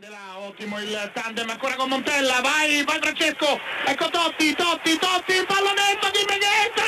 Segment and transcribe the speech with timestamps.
[0.00, 5.32] Grande là, ottimo il tandem ancora con Montella, vai, vai Francesco, ecco Totti, Totti, Totti,
[5.32, 6.86] il pallonetto di Meghetta!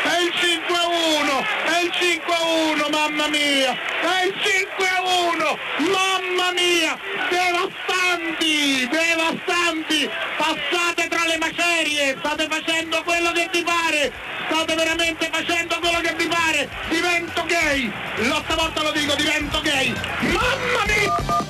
[3.11, 3.73] Mamma mia!
[3.73, 5.91] È il 5-1!
[5.91, 6.99] Mamma mia!
[7.29, 8.89] Devastanti!
[8.89, 10.09] Devastanti!
[10.37, 12.17] Passate tra le macerie!
[12.19, 14.13] State facendo quello che vi pare!
[14.49, 16.69] State veramente facendo quello che vi pare!
[16.89, 17.93] Divento gay!
[18.29, 19.93] L'otta volta lo dico, divento gay!
[20.21, 21.49] Mamma mia!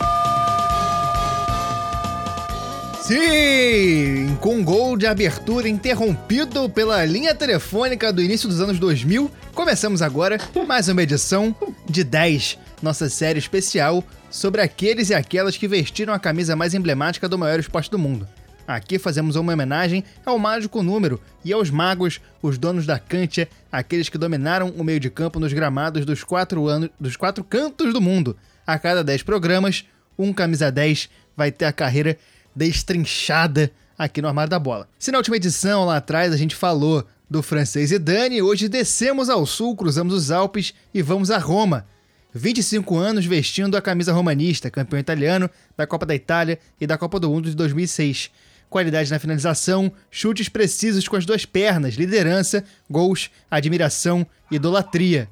[3.03, 4.37] Sim!
[4.41, 9.29] Com um gol de abertura interrompido pela linha telefônica do início dos anos 2000,
[9.61, 11.55] começamos agora mais uma edição
[11.87, 17.29] de 10, nossa série especial sobre aqueles e aquelas que vestiram a camisa mais emblemática
[17.29, 18.27] do maior esporte do mundo.
[18.67, 24.09] Aqui fazemos uma homenagem ao mágico número e aos magos, os donos da cancha, aqueles
[24.09, 28.01] que dominaram o meio de campo nos gramados dos quatro, anos, dos quatro cantos do
[28.01, 28.39] mundo.
[28.67, 29.85] A cada 10 programas,
[30.19, 32.17] um camisa 10 vai ter a carreira
[32.57, 34.89] destrinchada aqui no Armário da Bola.
[34.99, 39.47] Se na última edição, lá atrás, a gente falou do francês Zidane, hoje descemos ao
[39.47, 41.87] sul, cruzamos os Alpes e vamos a Roma.
[42.35, 47.21] 25 anos vestindo a camisa romanista, campeão italiano da Copa da Itália e da Copa
[47.21, 48.33] do Mundo de 2006.
[48.69, 55.29] Qualidade na finalização, chutes precisos com as duas pernas, liderança, gols, admiração, idolatria.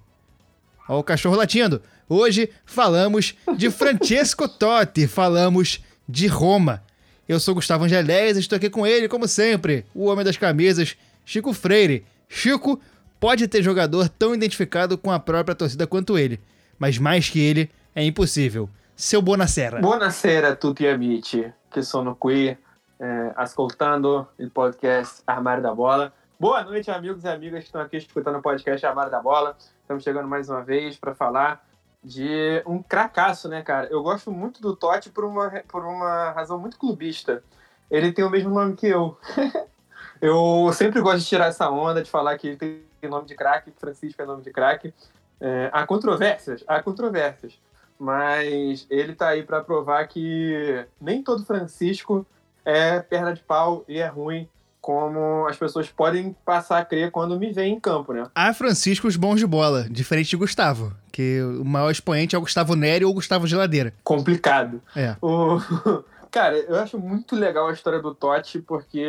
[0.88, 1.82] Ó o cachorro latindo.
[2.08, 6.82] Hoje falamos de Francesco Totti, falamos de Roma.
[7.28, 10.96] Eu sou Gustavo Angeléias e estou aqui com ele, como sempre, o homem das camisas,
[11.28, 12.06] Chico Freire.
[12.26, 12.80] Chico
[13.20, 16.40] pode ter jogador tão identificado com a própria torcida quanto ele,
[16.78, 18.66] mas mais que ele é impossível.
[18.96, 19.78] Seu Bonacera.
[19.78, 26.10] Buonasera a tutti amici che sono qui eh, ascoltando il podcast Armário da Bola.
[26.40, 29.54] Boa noite, amigos e amigas que estão aqui escutando o podcast Armário da Bola.
[29.82, 31.62] Estamos chegando mais uma vez para falar
[32.02, 33.86] de um cracaço, né, cara?
[33.90, 37.44] Eu gosto muito do Totti por uma, por uma razão muito clubista.
[37.90, 39.18] Ele tem o mesmo nome que eu.
[40.20, 43.72] eu sempre gosto de tirar essa onda, de falar que ele tem nome de craque,
[43.78, 44.92] Francisco é nome de craque.
[45.40, 47.58] É, há controvérsias, há controvérsias.
[47.98, 52.26] Mas ele tá aí para provar que nem todo Francisco
[52.64, 54.48] é perna de pau e é ruim,
[54.80, 58.26] como as pessoas podem passar a crer quando me veem em campo, né?
[58.34, 62.74] Há Franciscos bons de bola, diferente de Gustavo, que o maior expoente é o Gustavo
[62.74, 63.92] Neri ou o Gustavo Geladeira.
[64.04, 64.80] Complicado.
[64.94, 65.16] É.
[65.20, 65.58] O...
[66.30, 69.02] Cara, eu acho muito legal a história do Totti, porque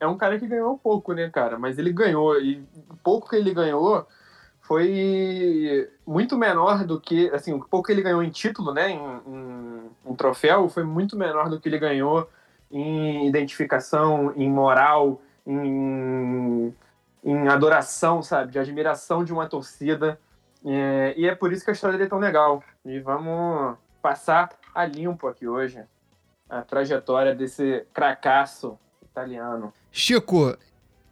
[0.00, 1.58] é um cara que ganhou pouco, né, cara?
[1.58, 4.06] Mas ele ganhou, e o pouco que ele ganhou
[4.60, 8.98] foi muito menor do que, assim, o pouco que ele ganhou em título, né, em,
[9.26, 12.28] em, em troféu, foi muito menor do que ele ganhou
[12.72, 16.74] em identificação, em moral, em,
[17.22, 18.52] em adoração, sabe?
[18.52, 20.18] De admiração de uma torcida.
[20.64, 22.64] É, e é por isso que a história dele é tão legal.
[22.84, 25.84] E vamos passar a limpo aqui hoje
[26.48, 29.72] a trajetória desse cracaço italiano.
[29.90, 30.56] Chico,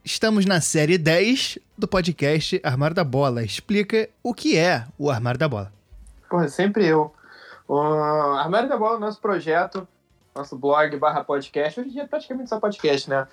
[0.05, 3.43] estamos na série 10 do podcast Armário da Bola.
[3.43, 5.73] Explica o que é o Armário da Bola.
[6.28, 7.12] Porra, sempre eu.
[7.67, 9.89] O Armário da Bola é o nosso projeto,
[10.34, 11.81] nosso blog barra podcast.
[11.81, 13.27] Hoje em dia é praticamente só podcast, né?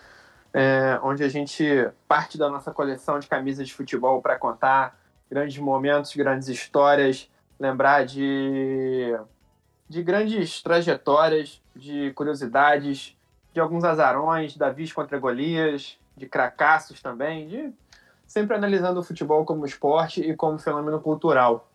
[0.53, 1.63] É, onde a gente
[2.07, 4.97] parte da nossa coleção de camisas de futebol para contar
[5.29, 9.17] grandes momentos, grandes histórias, lembrar de,
[9.91, 13.13] de grandes trajetórias, de curiosidades,
[13.53, 17.73] de alguns azarões, Davis contra Golias, de cracassos também, de
[18.25, 21.67] sempre analisando o futebol como esporte e como fenômeno cultural.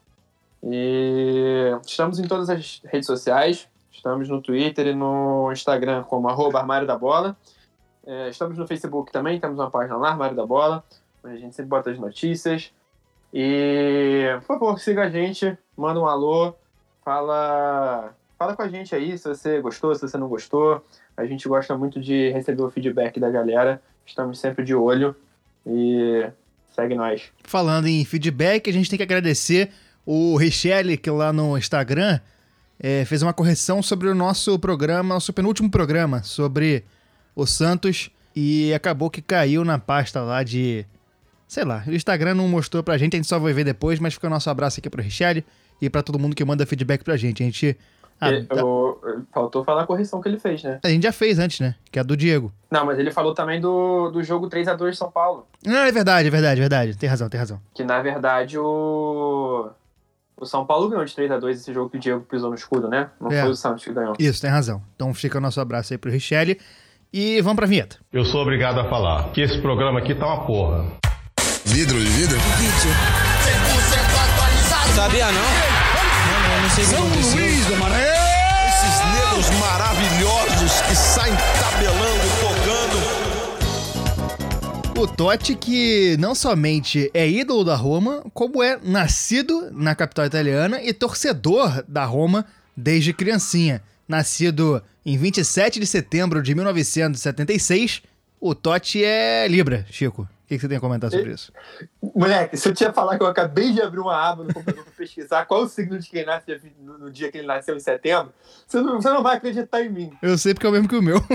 [0.63, 6.59] E estamos em todas as redes sociais, estamos no Twitter e no Instagram como arroba
[6.59, 7.37] Armário da Bola.
[8.07, 10.83] É, estamos no Facebook também, temos uma página lá, Armário da Bola,
[11.23, 12.73] onde a gente sempre bota as notícias.
[13.31, 16.55] E, por favor, siga a gente, manda um alô,
[17.07, 20.85] fala, fala com a gente aí se você gostou, se você não gostou.
[21.17, 25.15] A gente gosta muito de receber o feedback da galera, estamos sempre de olho
[25.65, 26.29] e
[26.75, 27.31] segue nós.
[27.45, 29.71] Falando em feedback, a gente tem que agradecer
[30.05, 32.19] o Richelle, que lá no Instagram
[32.81, 36.85] é, fez uma correção sobre o nosso programa, nosso penúltimo programa, sobre
[37.37, 40.85] o Santos, e acabou que caiu na pasta lá de.
[41.47, 44.15] Sei lá, o Instagram não mostrou pra gente, a gente só vai ver depois, mas
[44.15, 45.45] fica o nosso abraço aqui pro Richelle
[45.81, 47.43] e pra todo mundo que manda feedback pra gente.
[47.43, 47.77] A gente
[48.19, 48.65] Ah, Ele- tá.
[48.65, 48.99] o-
[49.31, 50.81] faltou falar a correção que ele fez, né?
[50.83, 51.75] A gente já fez antes, né?
[51.93, 52.51] Que é a do Diego.
[52.71, 55.47] Não, mas ele falou também do, do jogo 3x2 de São Paulo.
[55.67, 56.97] Ah, é verdade, é verdade, é verdade.
[56.97, 57.61] Tem razão, tem razão.
[57.75, 59.69] Que na verdade o.
[60.39, 63.11] O São Paulo ganhou de 3x2 esse jogo que o Diego pisou no escudo, né?
[63.21, 63.43] Não É.
[63.43, 64.15] foi o Santos que ganhou.
[64.19, 64.83] Isso, tem razão.
[64.95, 66.59] Então fica o nosso abraço aí pro Richelli.
[67.13, 67.97] E vamos pra vinheta.
[68.13, 70.87] Eu sou obrigado a falar que esse programa aqui tá uma porra.
[71.67, 72.37] Vidro de vidro?
[74.97, 75.43] Sabia não?
[75.43, 77.45] Não, não, não sei o que aconteceu.
[77.45, 77.77] Esses
[79.13, 82.97] negros maravilhosos que saem tabelando, tocando.
[84.99, 90.83] O Totti que não somente é ídolo da Roma, como é nascido na capital italiana
[90.83, 93.83] e torcedor da Roma desde criancinha.
[94.09, 98.01] Nascido em 27 de setembro de 1976,
[98.41, 100.27] o Totti é Libra, Chico.
[100.47, 101.53] O que que você tem a comentar sobre isso?
[102.15, 104.93] Moleque, se eu tinha falar que eu acabei de abrir uma aba no computador pra
[104.93, 107.81] pesquisar qual o signo de quem nasce dia 20 no, dia que ele nasceu em
[107.81, 108.33] setembro,
[108.65, 110.17] você não, você não vai acreditar em mim.
[110.23, 111.19] Eu sei porque é o mesmo que o meu.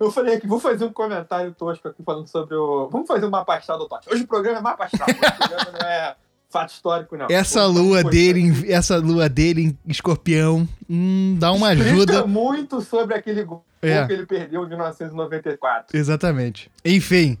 [0.00, 2.88] Eu falei aqui, vou fazer um comentário tosco aqui falando sobre o.
[2.88, 4.12] Vamos fazer um mapa astral do Totti.
[4.12, 5.08] Hoje o programa é mapa astral.
[5.08, 6.16] Hoje o programa não é
[6.52, 7.26] fato histórico, não.
[7.30, 12.26] Essa Vamos- lua dele, em- essa lua dele em escorpião, hum, dá uma Explica ajuda.
[12.26, 14.06] muito sobre aquele gol É.
[14.06, 15.96] que ele perdeu em 1994.
[15.96, 16.70] Exatamente.
[16.84, 17.38] Enfim,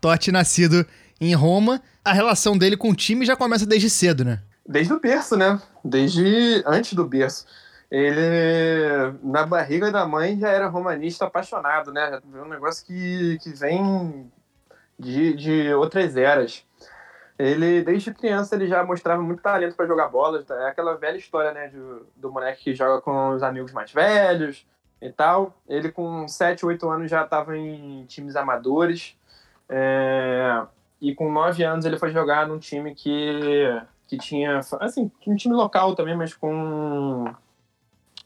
[0.00, 0.84] Totti nascido
[1.20, 4.40] em Roma, a relação dele com o time já começa desde cedo, né?
[4.66, 5.60] Desde o berço, né?
[5.84, 7.44] Desde antes do berço.
[7.90, 12.18] Ele, na barriga da mãe, já era romanista apaixonado, né?
[12.34, 14.26] É um negócio que, que vem
[14.98, 16.62] de, de outras eras.
[17.44, 20.44] Ele, desde criança, ele já mostrava muito talento para jogar bola.
[20.48, 21.68] É aquela velha história, né?
[21.68, 24.66] Do, do moleque que joga com os amigos mais velhos
[25.00, 25.54] e tal.
[25.68, 29.16] Ele, com 7, 8 anos, já estava em times amadores.
[29.68, 30.62] É,
[31.00, 35.54] e com 9 anos, ele foi jogar num time que que tinha, assim, um time
[35.54, 37.24] local também, mas com,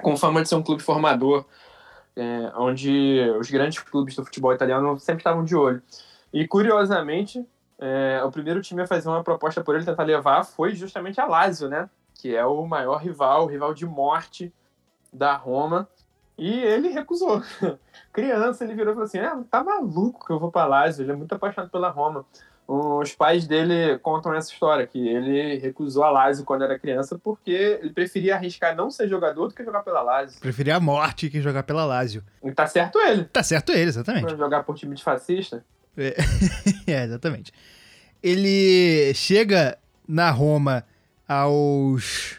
[0.02, 1.44] com fama de ser um clube formador,
[2.16, 5.80] é, onde os grandes clubes do futebol italiano sempre estavam de olho.
[6.32, 7.46] E, curiosamente,
[7.78, 11.26] é, o primeiro time a fazer uma proposta por ele tentar levar foi justamente a
[11.26, 11.88] Lazio, né?
[12.14, 14.52] Que é o maior rival, o rival de morte
[15.12, 15.88] da Roma.
[16.36, 17.42] E ele recusou.
[18.12, 21.12] Criança, ele virou e falou assim: ah, tá maluco que eu vou pra Lazio, ele
[21.12, 22.24] é muito apaixonado pela Roma.
[22.70, 27.78] Os pais dele contam essa história, que ele recusou a Lazio quando era criança porque
[27.80, 30.38] ele preferia arriscar não ser jogador do que jogar pela Lazio.
[30.38, 32.22] Preferia a morte que jogar pela Lazio.
[32.44, 34.26] E tá certo ele, Tá certo ele, exatamente.
[34.26, 35.64] pra jogar por time de fascista.
[36.86, 37.52] É, exatamente.
[38.22, 40.84] Ele chega na Roma
[41.28, 42.38] aos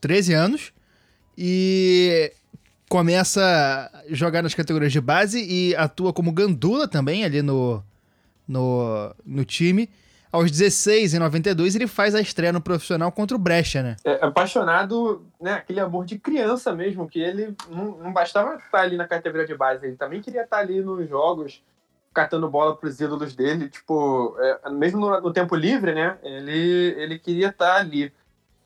[0.00, 0.72] 13 anos
[1.36, 2.32] e
[2.88, 3.42] começa
[3.92, 7.82] a jogar nas categorias de base e atua como gandula também ali no,
[8.46, 9.90] no, no time.
[10.30, 13.96] Aos 16, em 92, ele faz a estreia no profissional contra o Brecha, né?
[14.04, 15.54] É, apaixonado, né?
[15.54, 19.54] Aquele amor de criança mesmo, que ele não, não bastava estar ali na categoria de
[19.54, 21.62] base, ele também queria estar ali nos jogos,
[22.16, 26.16] catando bola pros ídolos dele, tipo, é, mesmo no, no tempo livre, né?
[26.22, 28.10] Ele, ele queria estar ali.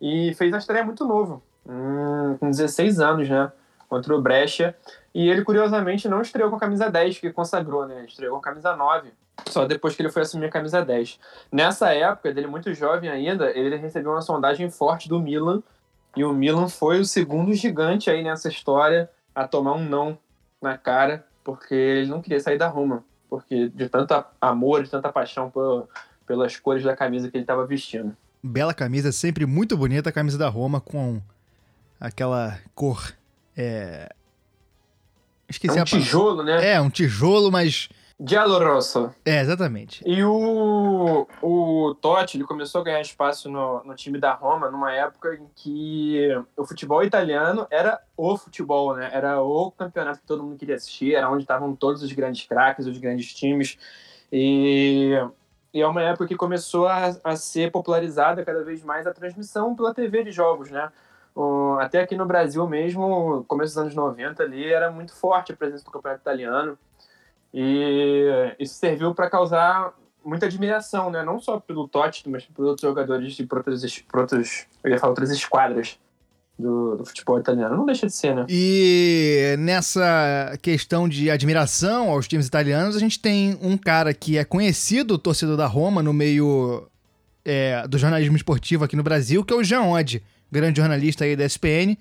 [0.00, 3.50] E fez a estreia muito novo, hum, com 16 anos, né?
[3.88, 4.72] Contra o Brecha.
[5.12, 8.04] E ele, curiosamente, não estreou com a camisa 10, que consagrou, né?
[8.04, 9.10] Estreou com a camisa 9.
[9.48, 11.18] Só depois que ele foi assumir a camisa 10.
[11.50, 15.60] Nessa época, dele muito jovem ainda, ele recebeu uma sondagem forte do Milan.
[16.16, 20.16] E o Milan foi o segundo gigante aí nessa história a tomar um não
[20.62, 23.02] na cara, porque ele não queria sair da Roma.
[23.30, 25.88] Porque de tanto amor, de tanta paixão por-
[26.26, 28.14] pelas cores da camisa que ele estava vestindo.
[28.42, 31.22] Bela camisa, sempre muito bonita a camisa da Roma com
[32.00, 33.14] aquela cor.
[33.56, 34.12] É.
[35.48, 36.04] Esqueci É um a palavra.
[36.04, 36.72] tijolo, né?
[36.72, 37.88] É, um tijolo, mas.
[38.22, 39.14] Giallo Rosso.
[39.24, 40.02] É, exatamente.
[40.06, 44.92] E o, o Totti ele começou a ganhar espaço no, no time da Roma numa
[44.92, 49.08] época em que o futebol italiano era o futebol, né?
[49.12, 52.86] Era o campeonato que todo mundo queria assistir, era onde estavam todos os grandes craques,
[52.86, 53.78] os grandes times.
[54.32, 55.12] E,
[55.72, 59.74] e é uma época que começou a, a ser popularizada cada vez mais a transmissão
[59.74, 60.90] pela TV de jogos, né?
[61.34, 65.56] O- até aqui no Brasil mesmo, começo dos anos 90 ali, era muito forte a
[65.56, 66.78] presença do campeonato italiano.
[67.52, 69.92] E isso serviu para causar
[70.24, 71.24] muita admiração, né?
[71.24, 73.82] Não só pelo Totti, mas por outros jogadores e por outras,
[74.14, 75.98] outros, eu ia falar outras esquadras
[76.58, 77.76] do, do futebol italiano.
[77.76, 78.46] Não deixa de ser, né?
[78.48, 84.44] E nessa questão de admiração aos times italianos, a gente tem um cara que é
[84.44, 86.86] conhecido, torcedor da Roma, no meio
[87.44, 91.34] é, do jornalismo esportivo aqui no Brasil, que é o Jean Oddi, grande jornalista aí
[91.34, 91.96] da SPN,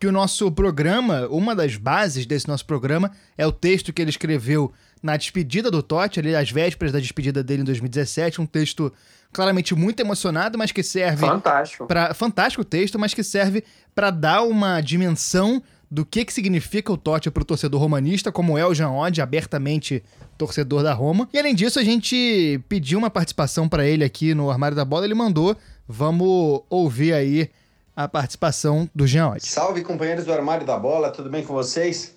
[0.00, 4.10] que o nosso programa, uma das bases desse nosso programa, é o texto que ele
[4.10, 8.92] escreveu na despedida do Totti, ali às vésperas da despedida dele em 2017, um texto
[9.32, 11.86] claramente muito emocionado, mas que serve Fantástico.
[11.86, 13.62] para fantástico texto, mas que serve
[13.94, 18.66] para dar uma dimensão do que, que significa o Totti pro torcedor romanista, como é
[18.66, 20.02] o Jean Oddi, abertamente
[20.36, 21.28] torcedor da Roma.
[21.32, 25.04] E além disso, a gente pediu uma participação para ele aqui no Armário da Bola,
[25.04, 25.56] ele mandou.
[25.86, 27.50] Vamos ouvir aí
[27.96, 29.48] a participação do Jean Oddi.
[29.48, 32.14] Salve, companheiros do Armário da Bola, tudo bem com vocês?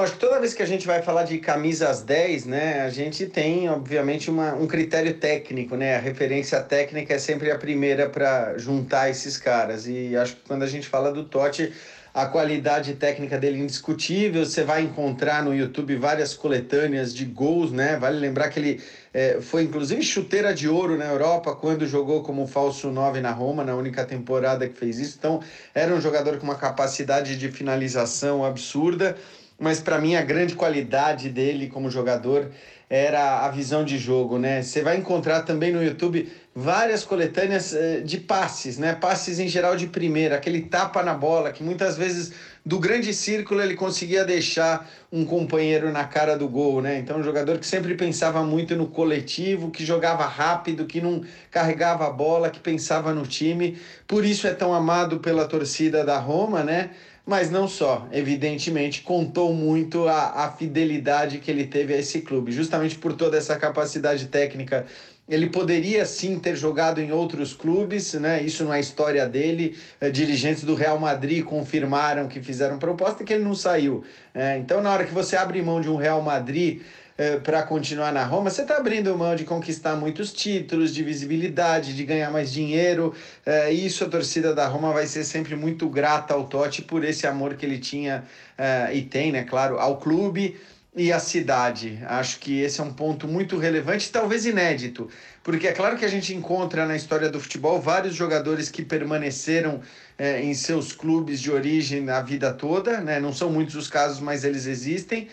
[0.00, 3.26] Acho que toda vez que a gente vai falar de camisas 10, né, a gente
[3.26, 5.96] tem, obviamente, uma, um critério técnico, né?
[5.96, 9.88] A referência técnica é sempre a primeira para juntar esses caras.
[9.88, 11.72] E acho que quando a gente fala do Totti,
[12.14, 14.46] a qualidade técnica dele é indiscutível.
[14.46, 17.96] Você vai encontrar no YouTube várias coletâneas de gols, né?
[17.96, 22.46] Vale lembrar que ele é, foi inclusive chuteira de ouro na Europa quando jogou como
[22.46, 25.16] falso 9 na Roma, na única temporada que fez isso.
[25.18, 25.42] Então,
[25.74, 29.16] era um jogador com uma capacidade de finalização absurda
[29.58, 32.50] mas para mim a grande qualidade dele como jogador
[32.90, 34.62] era a visão de jogo, né?
[34.62, 38.94] Você vai encontrar também no YouTube várias coletâneas eh, de passes, né?
[38.94, 42.32] Passes em geral de primeira, aquele tapa na bola que muitas vezes
[42.64, 46.98] do grande círculo ele conseguia deixar um companheiro na cara do gol, né?
[46.98, 52.06] Então um jogador que sempre pensava muito no coletivo, que jogava rápido, que não carregava
[52.06, 53.78] a bola, que pensava no time.
[54.06, 56.90] Por isso é tão amado pela torcida da Roma, né?
[57.28, 62.50] Mas não só, evidentemente, contou muito a, a fidelidade que ele teve a esse clube,
[62.50, 64.86] justamente por toda essa capacidade técnica.
[65.28, 68.42] Ele poderia sim ter jogado em outros clubes, né?
[68.42, 69.76] Isso não é história dele.
[70.00, 74.02] É, dirigentes do Real Madrid confirmaram que fizeram proposta e que ele não saiu.
[74.34, 76.80] É, então, na hora que você abre mão de um Real Madrid
[77.18, 81.96] é, para continuar na Roma, você está abrindo mão de conquistar muitos títulos, de visibilidade,
[81.96, 83.12] de ganhar mais dinheiro.
[83.44, 87.26] É, isso a torcida da Roma vai ser sempre muito grata ao Totti por esse
[87.26, 88.24] amor que ele tinha
[88.56, 90.56] é, e tem, né, claro, ao clube
[90.94, 91.98] e à cidade.
[92.06, 95.10] Acho que esse é um ponto muito relevante, talvez inédito,
[95.42, 99.80] porque é claro que a gente encontra na história do futebol vários jogadores que permaneceram
[100.16, 103.18] é, em seus clubes de origem a vida toda, né?
[103.18, 105.28] Não são muitos os casos, mas eles existem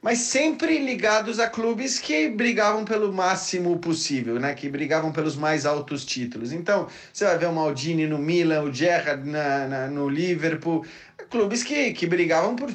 [0.00, 4.54] mas sempre ligados a clubes que brigavam pelo máximo possível, né?
[4.54, 6.52] Que brigavam pelos mais altos títulos.
[6.52, 10.84] Então, você vai ver o Maldini no Milan, o Gerrard na, na, no Liverpool,
[11.30, 12.70] clubes que, que brigavam por,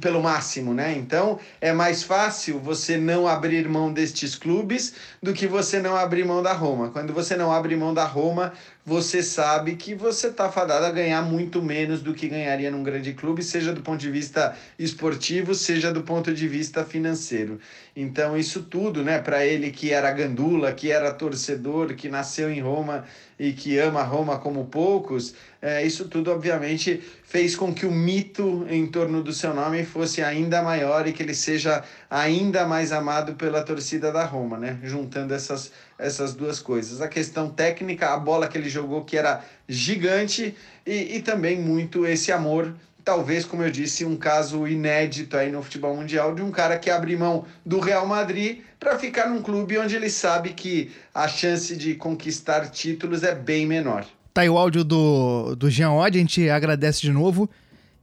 [0.00, 0.96] pelo máximo, né?
[0.96, 6.24] Então é mais fácil você não abrir mão destes clubes do que você não abrir
[6.24, 6.90] mão da Roma.
[6.90, 8.52] Quando você não abre mão da Roma,
[8.88, 13.12] você sabe que você está fadado a ganhar muito menos do que ganharia num grande
[13.12, 17.60] clube, seja do ponto de vista esportivo, seja do ponto de vista financeiro.
[17.94, 22.60] Então, isso tudo, né, para ele que era gandula, que era torcedor, que nasceu em
[22.60, 23.04] Roma
[23.38, 28.66] e que ama Roma como poucos, é, isso tudo, obviamente, fez com que o mito
[28.70, 33.34] em torno do seu nome fosse ainda maior e que ele seja ainda mais amado
[33.34, 34.78] pela torcida da Roma, né?
[34.82, 37.02] Juntando essas, essas duas coisas.
[37.02, 40.56] A questão técnica, a bola que ele jogou que era gigante
[40.86, 45.62] e, e também muito esse amor talvez, como eu disse, um caso inédito aí no
[45.62, 49.78] futebol mundial de um cara que abre mão do Real Madrid para ficar num clube
[49.78, 54.06] onde ele sabe que a chance de conquistar títulos é bem menor.
[54.38, 57.50] Tá aí o áudio do, do Jean Odd, a gente agradece de novo.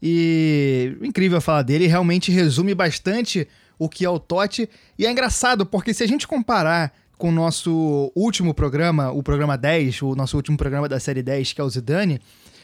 [0.03, 3.47] E incrível falar dele, realmente resume bastante
[3.79, 4.69] o que é o Totti.
[4.99, 9.57] E é engraçado, porque se a gente comparar com o nosso último programa, o programa
[9.57, 12.19] 10, o nosso último programa da série 10, que é o Zidane,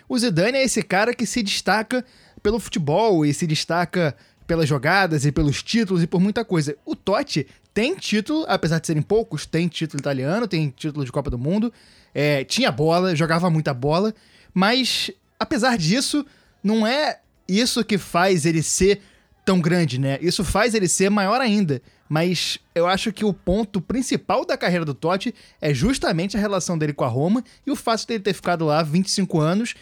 [0.09, 2.03] o Zidane é esse cara que se destaca
[2.43, 4.13] pelo futebol e se destaca
[4.45, 6.75] pelas jogadas e pelos títulos e por muita coisa.
[6.85, 11.29] O Totti tem título, apesar de serem poucos, tem título italiano, tem título de Copa
[11.29, 11.71] do Mundo,
[12.13, 14.13] é, tinha bola, jogava muita bola,
[14.53, 16.25] mas apesar disso,
[16.63, 19.01] não é isso que faz ele ser
[19.43, 20.17] tão grande, né?
[20.21, 21.81] Isso faz ele ser maior ainda.
[22.07, 26.77] Mas eu acho que o ponto principal da carreira do Totti é justamente a relação
[26.77, 29.75] dele com a Roma e o fato dele ter ficado lá 25 anos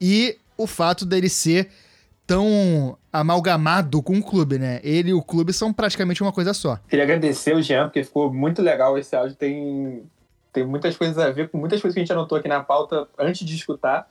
[0.00, 1.70] e o fato dele ser
[2.26, 4.78] tão amalgamado com o clube, né?
[4.84, 6.78] Ele e o clube são praticamente uma coisa só.
[6.88, 9.34] Queria agradecer o Jean, porque ficou muito legal esse áudio.
[9.34, 10.02] Tem,
[10.52, 13.08] tem muitas coisas a ver com muitas coisas que a gente anotou aqui na pauta
[13.18, 14.08] antes de escutar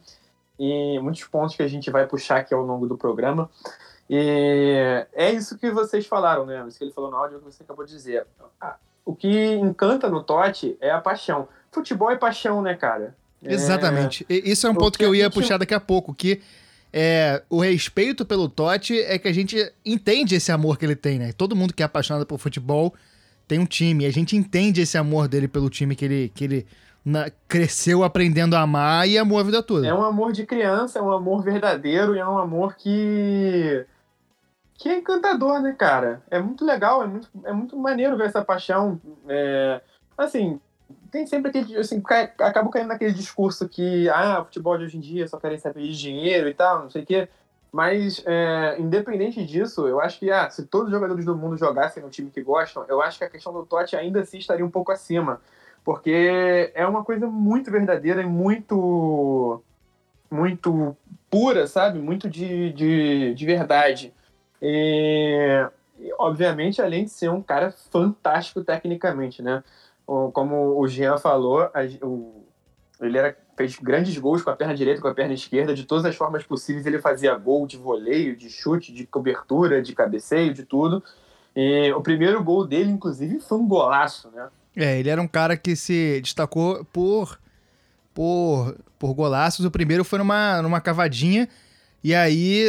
[0.59, 3.49] e muitos pontos que a gente vai puxar aqui ao longo do programa.
[4.09, 6.65] E é isso que vocês falaram, né?
[6.67, 8.25] Isso que ele falou no áudio, é que você acabou de dizer.
[9.05, 11.47] O que encanta no Totti é a paixão.
[11.71, 13.15] Futebol é paixão, né, cara?
[13.41, 14.25] Exatamente.
[14.29, 14.33] É...
[14.33, 15.33] Isso é um ponto que eu ia gente...
[15.33, 16.41] puxar daqui a pouco, que
[16.91, 21.19] é, o respeito pelo Totti é que a gente entende esse amor que ele tem,
[21.19, 21.31] né?
[21.31, 22.93] Todo mundo que é apaixonado por futebol
[23.49, 24.05] tem um time.
[24.05, 26.67] E a gente entende esse amor dele pelo time que ele, que ele
[27.03, 29.87] na, cresceu aprendendo a amar e amou a vida toda.
[29.87, 33.85] É um amor de criança, é um amor verdadeiro e é um amor que.
[34.75, 36.21] que é encantador, né, cara?
[36.29, 39.01] É muito legal, é muito, é muito maneiro ver essa paixão.
[39.27, 39.81] É,
[40.15, 40.61] assim,
[41.11, 45.01] tem sempre aquele, assim, cai, acaba caindo naquele discurso que, ah, futebol de hoje em
[45.01, 47.27] dia só querem saber de dinheiro e tal, não sei o quê.
[47.71, 52.01] Mas, é, independente disso, eu acho que, ah, se todos os jogadores do mundo jogassem
[52.01, 54.71] no time que gostam, eu acho que a questão do Totti ainda assim estaria um
[54.71, 55.39] pouco acima.
[55.83, 59.61] Porque é uma coisa muito verdadeira e muito,
[60.29, 60.97] muito
[61.29, 61.99] pura, sabe?
[61.99, 64.13] Muito de, de, de verdade.
[64.61, 65.67] E,
[66.17, 69.63] obviamente, além de ser um cara fantástico tecnicamente, né?
[70.05, 72.43] Como o Jean falou, a, o,
[72.99, 76.05] ele era, fez grandes gols com a perna direita, com a perna esquerda, de todas
[76.05, 80.63] as formas possíveis ele fazia gol de voleio, de chute, de cobertura, de cabeceio, de
[80.63, 81.03] tudo.
[81.53, 84.47] E o primeiro gol dele, inclusive, foi um golaço, né?
[84.77, 87.37] É, ele era um cara que se destacou por
[88.13, 89.65] por, por golaços.
[89.65, 91.49] O primeiro foi numa, numa cavadinha,
[92.01, 92.65] e aí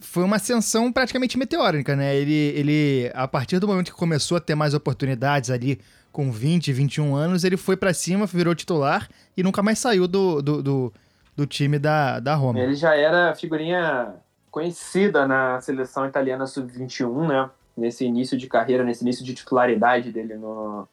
[0.00, 2.14] foi uma ascensão praticamente meteórica, né?
[2.14, 5.80] Ele, ele, a partir do momento que começou a ter mais oportunidades ali,
[6.18, 10.42] com 20, 21 anos, ele foi para cima, virou titular e nunca mais saiu do,
[10.42, 10.92] do, do,
[11.36, 12.58] do, time da, da Roma.
[12.58, 14.16] Ele já era figurinha
[14.50, 17.48] conhecida na seleção italiana sub-21, né?
[17.76, 20.88] Nesse início de carreira, nesse início de titularidade dele no,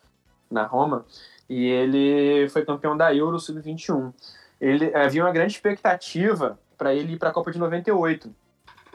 [0.52, 1.04] na Roma.
[1.50, 4.14] E ele foi campeão da Euro sub-21.
[4.62, 8.30] Ele havia uma grande expectativa para ele ir para a Copa de 98.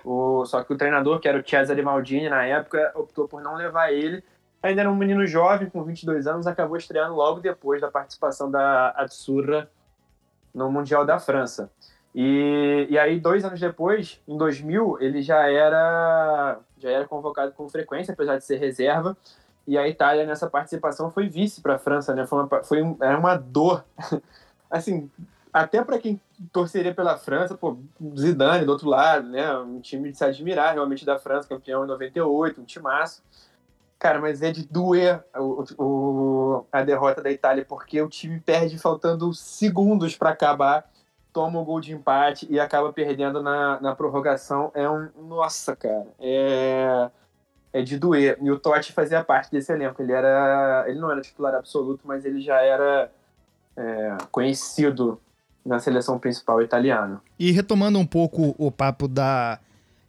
[0.04, 3.56] O, só que o treinador, que era o Cesare Maldini na época, optou por não
[3.56, 4.22] levar ele
[4.62, 8.88] ainda era um menino jovem, com 22 anos, acabou estreando logo depois da participação da
[8.90, 9.70] Atsura
[10.54, 11.70] no Mundial da França.
[12.14, 17.68] E, e aí, dois anos depois, em 2000, ele já era, já era convocado com
[17.68, 19.16] frequência, apesar de ser reserva,
[19.66, 22.26] e a Itália, nessa participação, foi vice para a França, né?
[22.26, 23.84] Foi uma, foi um, era uma dor.
[24.68, 25.08] assim,
[25.52, 26.20] até para quem
[26.52, 27.76] torceria pela França, pô,
[28.16, 29.56] Zidane do outro lado, né?
[29.58, 33.22] Um time de se admirar realmente da França, campeão em 98, um timaço.
[34.00, 38.78] Cara, mas é de doer o, o, a derrota da Itália, porque o time perde
[38.78, 40.90] faltando segundos para acabar,
[41.34, 44.72] toma o gol de empate e acaba perdendo na, na prorrogação.
[44.72, 45.10] É um.
[45.28, 46.06] Nossa, cara.
[46.18, 47.10] É,
[47.74, 48.38] é de doer.
[48.40, 50.00] E o Totti fazia parte desse elenco.
[50.00, 53.12] Ele, era, ele não era titular absoluto, mas ele já era
[53.76, 55.20] é, conhecido
[55.62, 57.20] na seleção principal italiana.
[57.38, 59.60] E retomando um pouco o papo da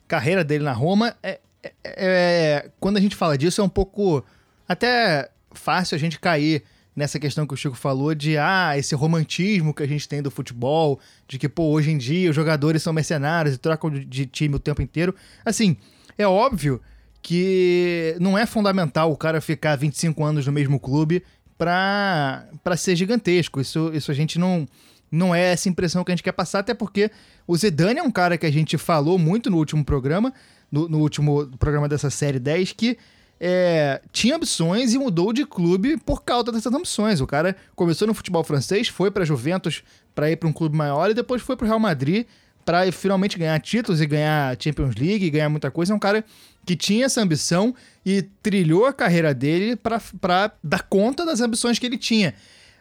[0.07, 4.23] carreira dele na Roma, é, é, é, quando a gente fala disso, é um pouco
[4.67, 6.63] até fácil a gente cair
[6.95, 10.31] nessa questão que o Chico falou de ah, esse romantismo que a gente tem do
[10.31, 14.55] futebol, de que, pô, hoje em dia os jogadores são mercenários e trocam de time
[14.55, 15.15] o tempo inteiro.
[15.45, 15.77] Assim,
[16.17, 16.81] é óbvio
[17.21, 21.23] que não é fundamental o cara ficar 25 anos no mesmo clube
[21.57, 23.61] pra ser gigantesco.
[23.61, 24.67] Isso, isso a gente não,
[25.11, 27.11] não é essa impressão que a gente quer passar, até porque
[27.45, 30.33] o Zidane é um cara que a gente falou muito no último programa,
[30.71, 32.97] no, no último programa dessa série 10 que
[33.43, 37.19] é, tinha ambições e mudou de clube por causa dessas ambições.
[37.21, 41.09] O cara começou no futebol francês, foi para Juventus para ir para um clube maior
[41.09, 42.27] e depois foi para o Real Madrid
[42.63, 45.91] para finalmente ganhar títulos e ganhar Champions League e ganhar muita coisa.
[45.91, 46.23] É um cara
[46.63, 47.73] que tinha essa ambição
[48.05, 52.35] e trilhou a carreira dele para dar conta das ambições que ele tinha.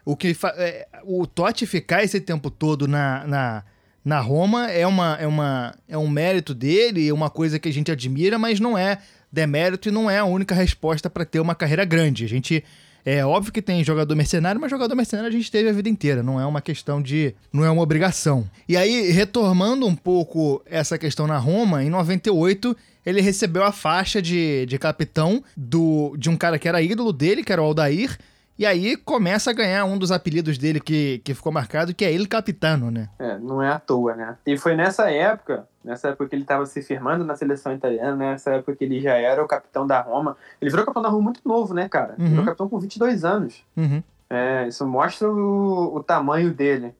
[0.04, 3.64] O que é, o Totti ficar esse tempo todo na, na
[4.04, 7.72] na Roma é, uma, é, uma, é um mérito dele, é uma coisa que a
[7.72, 8.98] gente admira, mas não é
[9.30, 12.24] demérito e não é a única resposta para ter uma carreira grande.
[12.24, 12.64] A gente.
[13.02, 16.22] É óbvio que tem jogador mercenário, mas jogador mercenário a gente teve a vida inteira,
[16.22, 17.34] não é uma questão de.
[17.50, 18.46] não é uma obrigação.
[18.68, 24.20] E aí, retomando um pouco essa questão na Roma, em 98 ele recebeu a faixa
[24.20, 28.18] de, de capitão do, de um cara que era ídolo dele, que era o Aldair,
[28.60, 32.12] e aí começa a ganhar um dos apelidos dele que, que ficou marcado, que é
[32.12, 33.08] ele capitano, né?
[33.18, 34.36] É, não é à toa, né?
[34.46, 38.50] E foi nessa época, nessa época que ele estava se firmando na seleção italiana, nessa
[38.50, 40.36] época que ele já era o capitão da Roma.
[40.60, 42.14] Ele virou capitão da Roma muito novo, né, cara?
[42.18, 42.28] Uhum.
[42.28, 43.64] Virou capitão com 22 anos.
[43.74, 44.02] Uhum.
[44.28, 46.94] É, isso mostra o, o tamanho dele.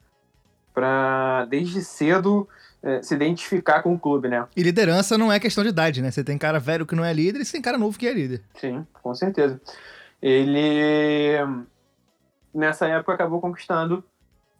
[0.73, 2.49] Pra, desde cedo,
[2.81, 4.47] é, se identificar com o clube, né?
[4.57, 6.09] E liderança não é questão de idade, né?
[6.09, 8.13] Você tem cara velho que não é líder e você tem cara novo que é
[8.13, 8.41] líder.
[8.55, 9.61] Sim, com certeza
[10.21, 11.37] ele
[12.53, 14.03] nessa época acabou conquistando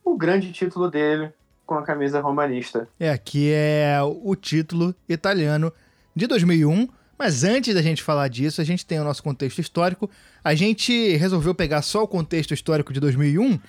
[0.04, 1.32] o grande título dele
[1.65, 2.88] com a camisa romanista.
[3.00, 5.71] É, que é o título italiano
[6.15, 6.88] de 2001.
[7.17, 10.10] Mas antes da gente falar disso, a gente tem o nosso contexto histórico.
[10.43, 13.60] A gente resolveu pegar só o contexto histórico de 2001,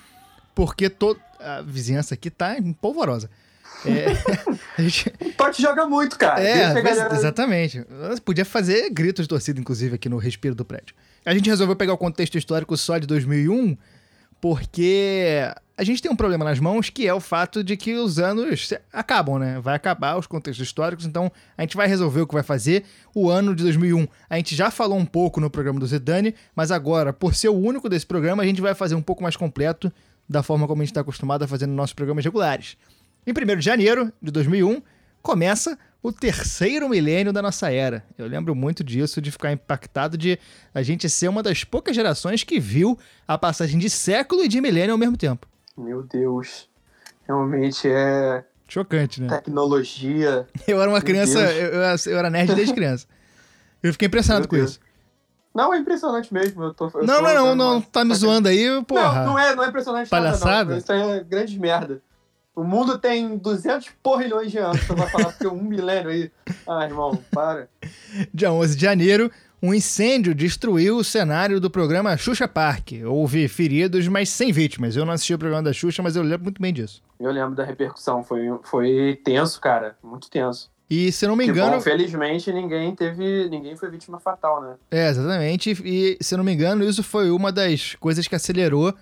[0.55, 1.15] porque to...
[1.39, 3.29] a vizinhança aqui tá polvorosa.
[3.85, 4.07] É,
[4.77, 5.09] a gente...
[5.37, 6.41] Totti joga muito, cara.
[6.41, 7.13] É, galera...
[7.13, 7.85] exatamente.
[8.25, 10.95] Podia fazer gritos de torcida, inclusive, aqui no respiro do prédio.
[11.25, 13.77] A gente resolveu pegar o contexto histórico só de 2001,
[14.41, 18.19] porque a gente tem um problema nas mãos que é o fato de que os
[18.19, 19.59] anos acabam, né?
[19.61, 22.83] Vai acabar os contextos históricos, então a gente vai resolver o que vai fazer.
[23.15, 26.71] O ano de 2001, a gente já falou um pouco no programa do Zidane, mas
[26.71, 29.91] agora, por ser o único desse programa, a gente vai fazer um pouco mais completo
[30.27, 32.77] da forma como a gente está acostumado a fazer nos nossos programas regulares.
[33.25, 34.81] Em 1 de janeiro de 2001,
[35.21, 38.03] começa o terceiro milênio da nossa era.
[38.17, 40.37] Eu lembro muito disso, de ficar impactado de
[40.75, 44.59] a gente ser uma das poucas gerações que viu a passagem de século e de
[44.59, 45.47] milênio ao mesmo tempo.
[45.77, 46.69] Meu Deus.
[47.25, 49.29] Realmente é Chocante, né?
[49.29, 50.45] tecnologia.
[50.67, 53.07] Eu era uma criança, eu, eu era- nerd desde criança.
[53.81, 54.79] Eu fiquei impressionado com isso.
[55.55, 56.63] Não, é impressionante mesmo.
[56.63, 59.19] Eu tô, eu Não, não, não, não, tá me zoando aí, porra.
[59.19, 60.45] Não, não é, não é impressionante Palhaçada?
[60.51, 60.77] nada, não.
[60.77, 62.01] Isso é grande merda.
[62.55, 64.85] O mundo tem 200 porrilhões de anos.
[64.85, 66.31] Tu vai falar que um milênio aí.
[66.67, 67.67] Ah, irmão, para.
[68.31, 72.91] Dia 11 de janeiro, um incêndio destruiu o cenário do programa Xuxa Park.
[73.07, 74.95] Houve feridos, mas sem vítimas.
[74.95, 77.01] Eu não assisti o programa da Xuxa, mas eu lembro muito bem disso.
[77.19, 78.23] Eu lembro da repercussão.
[78.23, 79.95] Foi, foi tenso, cara.
[80.03, 80.71] Muito tenso.
[80.89, 83.49] E se não me engano, bom, felizmente ninguém teve.
[83.49, 84.75] Ninguém foi vítima fatal, né?
[84.91, 85.71] É, exatamente.
[85.83, 88.93] E, se não me engano, isso foi uma das coisas que acelerou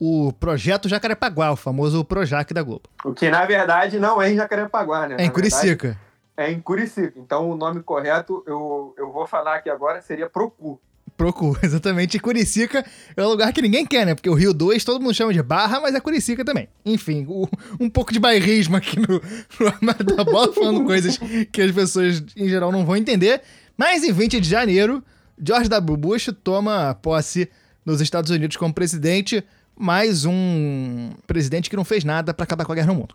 [0.00, 2.84] o projeto Jacarepaguá, o famoso Projac da Globo.
[3.04, 5.16] O que na verdade não é em Jacarepaguá, né?
[5.18, 5.98] É em Na verdade, Curicica.
[6.36, 7.12] É em Curicica.
[7.16, 10.80] Então o nome correto, eu, eu vou falar aqui agora, seria Procu.
[11.16, 12.16] Procura, exatamente.
[12.16, 12.82] E Curicica
[13.14, 14.14] é um lugar que ninguém quer, né?
[14.14, 16.66] Porque o Rio 2 todo mundo chama de Barra, mas é Curicica também.
[16.82, 17.46] Enfim, o-
[17.78, 19.06] um pouco de bairrismo aqui no,
[19.60, 21.18] no armário da bola, falando coisas
[21.52, 23.42] que as pessoas em geral não vão entender.
[23.76, 25.04] Mas em 20 de janeiro,
[25.38, 25.96] George W.
[25.98, 27.50] Bush toma posse
[27.84, 29.44] nos Estados Unidos como presidente,
[29.80, 33.14] mais um presidente que não fez nada para acabar com a guerra no mundo.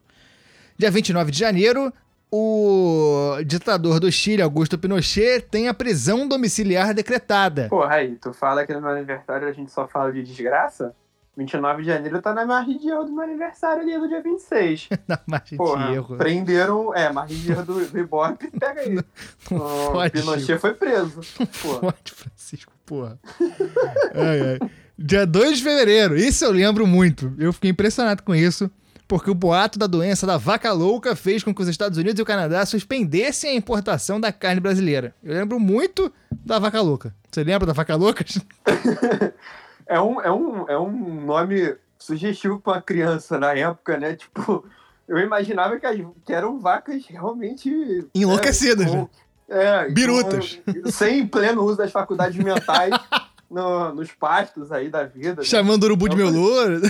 [0.76, 1.94] Dia 29 de janeiro,
[2.32, 7.68] o ditador do Chile, Augusto Pinochet, tem a prisão domiciliar decretada.
[7.70, 10.96] Porra, aí, tu fala que no meu aniversário a gente só fala de desgraça?
[11.38, 14.90] 29 de janeiro tá na margem de erro do meu aniversário ali do dia 26.
[15.06, 16.18] Na margem Porra, de erro.
[16.18, 16.96] prenderam.
[16.96, 18.96] É, margem de erro do, do Ibope, pega aí.
[19.52, 21.20] Não o pode, Pinochet foi preso.
[21.62, 23.20] Pô, Pode, Francisco, porra.
[24.16, 24.70] ai, ai.
[24.98, 27.34] Dia 2 de fevereiro, isso eu lembro muito.
[27.38, 28.72] Eu fiquei impressionado com isso,
[29.08, 32.22] porque o boato da doença da vaca louca fez com que os Estados Unidos e
[32.22, 35.14] o Canadá suspendessem a importação da carne brasileira.
[35.24, 36.12] Eu lembro muito
[36.46, 37.14] da vaca louca.
[37.30, 38.24] Você lembra da vaca louca?
[39.86, 44.16] é, um, é, um, é um nome sugestivo pra uma criança na época, né?
[44.16, 44.66] Tipo,
[45.08, 48.08] eu imaginava que, as, que eram vacas realmente.
[48.16, 49.08] Enlouquecidas, é, com- né?
[49.48, 50.60] É, Birutas.
[50.84, 52.92] com- sem pleno uso das faculdades mentais
[53.50, 55.38] no- nos pastos aí da vida.
[55.38, 55.44] né?
[55.44, 56.82] Chamando o urubu de meu louro.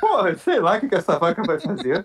[0.00, 2.04] Porra, sei lá o que, que essa vaca vai fazer.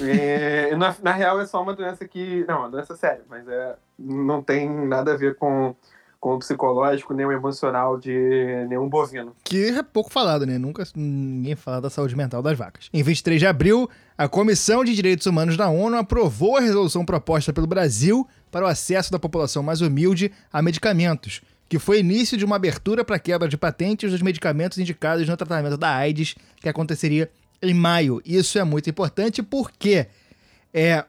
[0.00, 2.44] É, na, na real é só uma doença que.
[2.46, 5.74] Não, uma doença séria, mas é, não tem nada a ver com,
[6.20, 9.34] com o psicológico nem o emocional de nenhum bovino.
[9.42, 10.58] que é pouco falado, né?
[10.58, 12.88] Nunca ninguém fala da saúde mental das vacas.
[12.92, 17.52] Em 23 de abril, a Comissão de Direitos Humanos da ONU aprovou a resolução proposta
[17.52, 21.40] pelo Brasil para o acesso da população mais humilde a medicamentos,
[21.70, 25.76] que foi início de uma abertura para quebra de patentes dos medicamentos indicados no tratamento
[25.76, 27.30] da AIDS, que aconteceria
[27.62, 28.20] em maio.
[28.26, 30.08] Isso é muito importante porque
[30.74, 31.04] é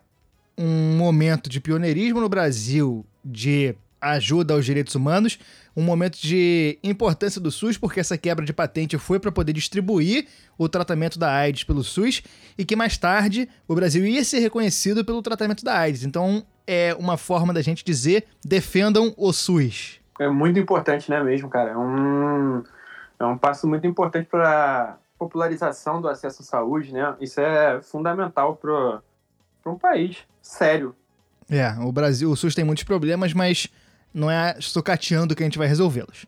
[0.55, 5.39] um momento de pioneirismo no Brasil de ajuda aos direitos humanos,
[5.75, 10.27] um momento de importância do SUS, porque essa quebra de patente foi para poder distribuir
[10.59, 12.21] o tratamento da AIDS pelo SUS
[12.55, 16.03] e que mais tarde o Brasil ia ser reconhecido pelo tratamento da AIDS.
[16.03, 20.00] Então é uma forma da gente dizer defendam o SUS.
[20.19, 21.71] É muito importante, né, mesmo, cara?
[21.71, 22.63] É um,
[23.19, 27.15] é um passo muito importante para popularização do acesso à saúde, né?
[27.19, 29.01] Isso é fundamental para
[29.65, 30.95] um país sério.
[31.49, 33.67] É, o Brasil, o SUS tem muitos problemas, mas
[34.13, 36.25] não é sucateando que a gente vai resolvê-los.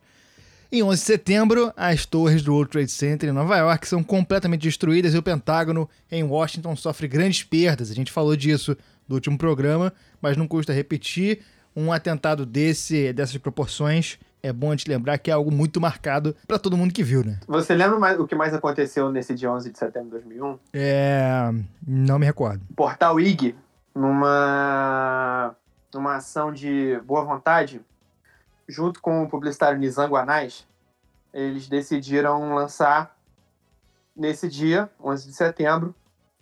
[0.72, 4.62] Em 11 de setembro, as torres do World Trade Center em Nova York são completamente
[4.62, 7.92] destruídas e o Pentágono em Washington sofre grandes perdas.
[7.92, 8.76] A gente falou disso
[9.08, 11.42] no último programa, mas não custa repetir.
[11.76, 16.36] Um atentado desse, dessas proporções, é bom a gente lembrar que é algo muito marcado
[16.48, 17.40] para todo mundo que viu, né?
[17.48, 20.60] Você lembra mais, o que mais aconteceu nesse dia 11 de setembro de 2001?
[20.74, 21.52] É.
[21.88, 22.62] Não me recordo.
[22.76, 23.56] Portal IG,
[23.96, 25.56] numa,
[25.94, 27.82] numa ação de boa vontade,
[28.68, 30.68] junto com o publicitário Nizam Guanais,
[31.34, 33.18] eles decidiram lançar,
[34.16, 35.96] nesse dia, 11 de setembro,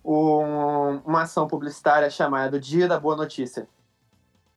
[0.04, 3.66] um- uma ação publicitária chamada Dia da Boa Notícia,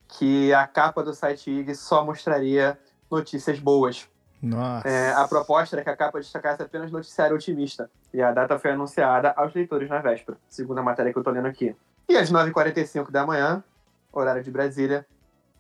[0.08, 2.78] que a capa do site IG só mostraria
[3.10, 4.08] notícias boas.
[4.42, 4.88] Nossa.
[4.88, 7.90] É, a proposta era que a capa destacasse apenas noticiário otimista.
[8.14, 11.32] E a data foi anunciada aos leitores na véspera, segundo a matéria que eu tô
[11.32, 11.76] lendo aqui.
[12.08, 13.64] E às 9h45 da manhã,
[14.14, 15.06] horário de Brasília,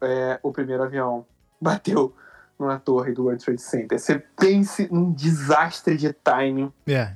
[0.02, 1.26] é, o primeiro avião
[1.60, 2.14] bateu
[2.60, 4.00] numa torre do World Trade Center.
[4.00, 6.72] Você pense num desastre de timing.
[6.88, 7.14] É.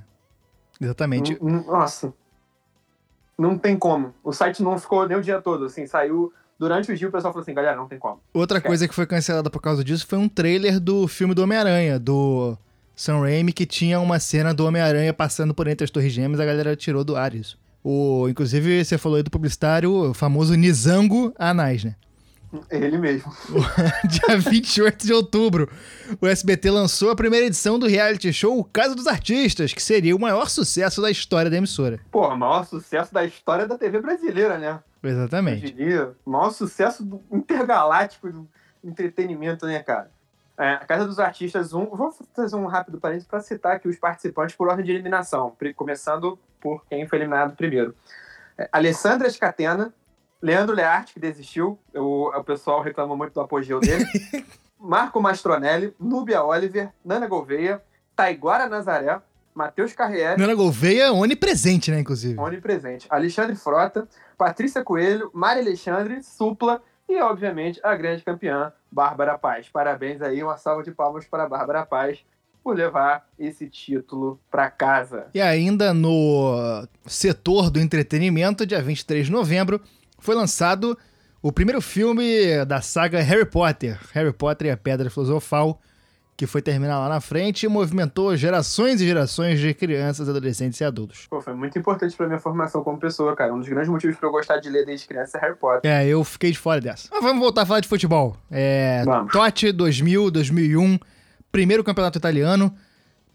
[0.81, 1.37] Exatamente.
[1.41, 2.11] N- Nossa.
[3.37, 4.13] Não tem como.
[4.23, 7.31] O site não ficou nem o dia todo, assim, saiu durante o dia o pessoal
[7.31, 8.21] falou assim, galera, não tem como.
[8.33, 11.97] Outra coisa que foi cancelada por causa disso foi um trailer do filme do Homem-Aranha,
[11.97, 12.57] do
[12.95, 16.45] Sam Raimi, que tinha uma cena do Homem-Aranha passando por entre as Torres Gêmeas, a
[16.45, 17.57] galera tirou do ar isso.
[17.81, 21.95] O, inclusive, você falou aí do publicitário, o famoso Nizango Anais, né?
[22.69, 23.31] Ele mesmo.
[24.05, 25.69] Dia 28 de outubro,
[26.19, 30.15] o SBT lançou a primeira edição do reality show O Caso dos Artistas, que seria
[30.15, 31.99] o maior sucesso da história da emissora.
[32.11, 34.79] Pô, o maior sucesso da história da TV brasileira, né?
[35.01, 35.71] Eu Exatamente.
[35.71, 36.15] diria.
[36.25, 38.49] O maior sucesso do intergaláctico do
[38.83, 40.11] entretenimento, né, cara?
[40.57, 41.85] É, a Casa dos Artistas 1.
[41.85, 45.55] Vou fazer um rápido parênteses para citar aqui os participantes por ordem de eliminação.
[45.75, 47.95] Começando por quem foi eliminado primeiro.
[48.57, 49.93] É, Alessandra Scatena,
[50.41, 51.79] Leandro Learte, que desistiu.
[51.93, 54.05] O, o pessoal reclamou muito do apogeu dele.
[54.77, 57.81] Marco Mastronelli, Núbia Oliver, Nana Gouveia,
[58.15, 59.21] Taiguara Nazaré,
[59.53, 60.39] Matheus Carriere.
[60.39, 62.39] Nana Gouveia onipresente, né, inclusive.
[62.39, 63.07] Onipresente.
[63.09, 64.07] Alexandre Frota,
[64.37, 69.67] Patrícia Coelho, Mari Alexandre, Supla e, obviamente, a grande campeã, Bárbara Paz.
[69.69, 72.19] Parabéns aí, uma salva de palmas para a Bárbara Paz
[72.63, 75.27] por levar esse título para casa.
[75.33, 79.81] E ainda no setor do entretenimento, dia 23 de novembro,
[80.19, 80.97] foi lançado
[81.41, 85.81] o primeiro filme da saga Harry Potter, Harry Potter e a Pedra Filosofal,
[86.39, 90.85] que foi terminar lá na frente e movimentou gerações e gerações de crianças, adolescentes e
[90.85, 91.27] adultos.
[91.29, 93.53] Pô, foi muito importante para minha formação como pessoa, cara.
[93.53, 95.91] Um dos grandes motivos para eu gostar de ler desde criança é Harry Potter.
[95.91, 97.09] É, eu fiquei de fora dessa.
[97.11, 98.37] Mas vamos voltar a falar de futebol.
[98.49, 99.33] É, Vamos.
[99.33, 100.97] Totti 2000, 2001,
[101.51, 102.73] primeiro campeonato italiano,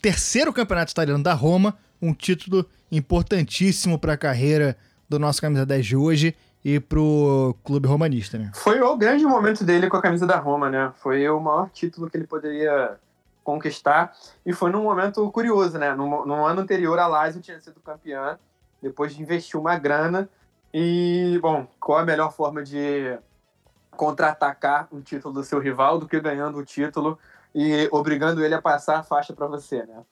[0.01, 4.79] terceiro campeonato italiano da Roma, um título importantíssimo para a carreira
[5.11, 8.51] do nosso camisa 10 de hoje e pro clube romanista, né?
[8.55, 10.93] Foi o grande momento dele com a camisa da Roma, né?
[10.97, 12.99] Foi o maior título que ele poderia
[13.45, 14.13] conquistar.
[14.47, 15.95] E foi num momento curioso, né?
[15.95, 18.39] No, no ano anterior, a Lazio tinha sido campeã,
[18.81, 20.27] depois de investir uma grana.
[20.73, 23.17] E, bom, qual a melhor forma de
[23.91, 27.17] contra-atacar um título do seu rival do que ganhando o título
[27.55, 30.03] e obrigando ele a passar a faixa para você, né?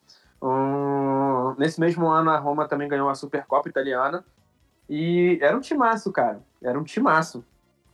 [0.40, 4.22] Hum, nesse mesmo ano, a Roma também ganhou a Supercopa Italiana.
[4.94, 6.42] E era um timaço, cara.
[6.62, 7.42] Era um timaço.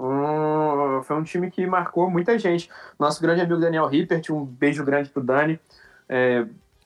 [0.01, 2.69] Um, foi um time que marcou muita gente.
[2.99, 5.61] Nosso grande amigo Daniel Rippert, um beijo grande pro Dani.
[6.09, 6.45] É,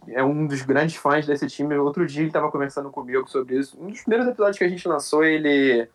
[0.09, 1.75] é um dos grandes fãs desse time.
[1.79, 3.75] Outro dia ele estava conversando comigo sobre isso.
[3.81, 5.89] Um dos primeiros episódios que a gente lançou, ele,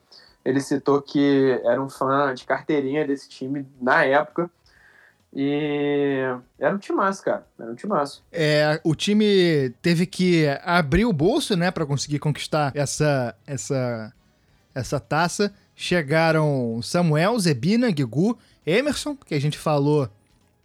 [0.44, 4.50] ele citou que era um fã de carteirinha desse time na época.
[5.34, 6.22] E
[6.58, 7.46] era um timaço, cara.
[7.60, 8.24] Era um timaço.
[8.32, 14.14] É, o time teve que abrir o bolso, né, para conseguir conquistar essa, essa,
[14.74, 15.54] essa taça.
[15.76, 20.10] Chegaram Samuel, Zebina, Gugu, Emerson, que a gente falou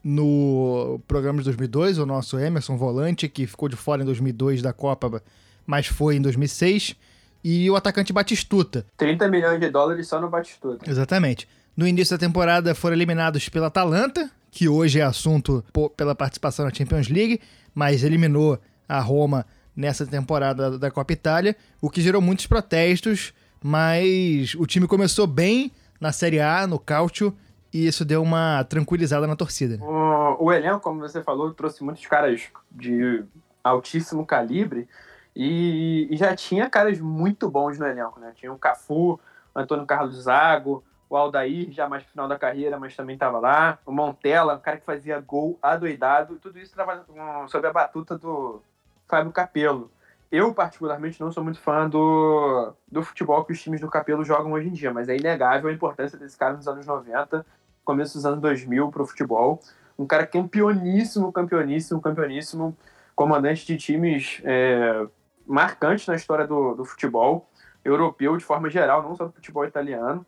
[0.02, 4.72] no programa de 2002, o nosso Emerson volante, que ficou de fora em 2002 da
[4.72, 5.22] Copa,
[5.66, 6.96] mas foi em 2006,
[7.44, 8.86] e o atacante Batistuta.
[8.96, 10.90] 30 milhões de dólares só no Batistuta.
[10.90, 11.48] Exatamente.
[11.76, 15.64] No início da temporada foram eliminados pela Atalanta, que hoje é assunto
[15.96, 17.40] pela participação na Champions League,
[17.74, 23.32] mas eliminou a Roma nessa temporada da Copa Itália, o que gerou muitos protestos,
[23.64, 27.34] mas o time começou bem na Série A, no Calcio,
[27.72, 29.78] e isso deu uma tranquilizada na torcida.
[29.78, 29.82] né?
[29.82, 33.24] O, o elenco, como você falou, trouxe muitos caras de
[33.64, 34.86] altíssimo calibre
[35.34, 38.32] e, e já tinha caras muito bons no elenco, né?
[38.34, 39.18] Tinha o Cafu,
[39.56, 43.78] Antônio Carlos Zago, o Aldair, já mais final da carreira, mas também estava lá.
[43.84, 46.36] O Montella, um cara que fazia gol adoidado.
[46.36, 48.62] Tudo isso trabalhando com- sob a batuta do
[49.06, 49.90] Fábio Capello.
[50.30, 54.52] Eu, particularmente, não sou muito fã do, do futebol que os times do Capello jogam
[54.52, 57.44] hoje em dia, mas é inegável a importância desse cara nos anos 90,
[57.84, 59.60] começo dos anos 2000 pro futebol.
[59.98, 62.74] Um cara campeoníssimo, campeoníssimo, campeoníssimo,
[63.14, 65.06] comandante de times é,
[65.46, 67.46] marcantes na história do, do futebol
[67.84, 70.24] europeu de forma geral, não só do futebol italiano.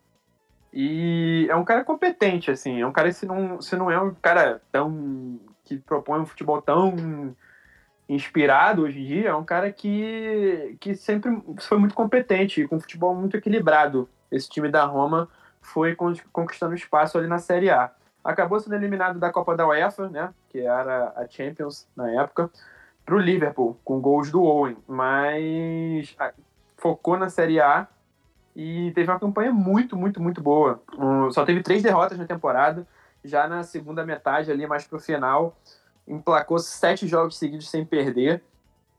[0.76, 4.12] E é um cara competente, assim, é um cara se não, se não é um
[4.12, 7.34] cara tão que propõe um futebol tão
[8.08, 12.80] inspirado hoje em dia, é um cara que, que sempre foi muito competente com um
[12.80, 14.08] futebol muito equilibrado.
[14.32, 15.28] Esse time da Roma
[15.62, 17.92] foi con- conquistando espaço ali na Série A.
[18.24, 22.50] Acabou sendo eliminado da Copa da UEFA, né, que era a Champions na época,
[23.06, 26.16] para o Liverpool, com gols do Owen, mas
[26.76, 27.87] focou na Série A
[28.54, 30.80] e teve uma campanha muito, muito, muito boa.
[30.96, 32.86] Um, só teve três derrotas na temporada,
[33.24, 35.56] já na segunda metade, ali mais pro final,
[36.06, 38.42] emplacou sete jogos seguidos sem perder.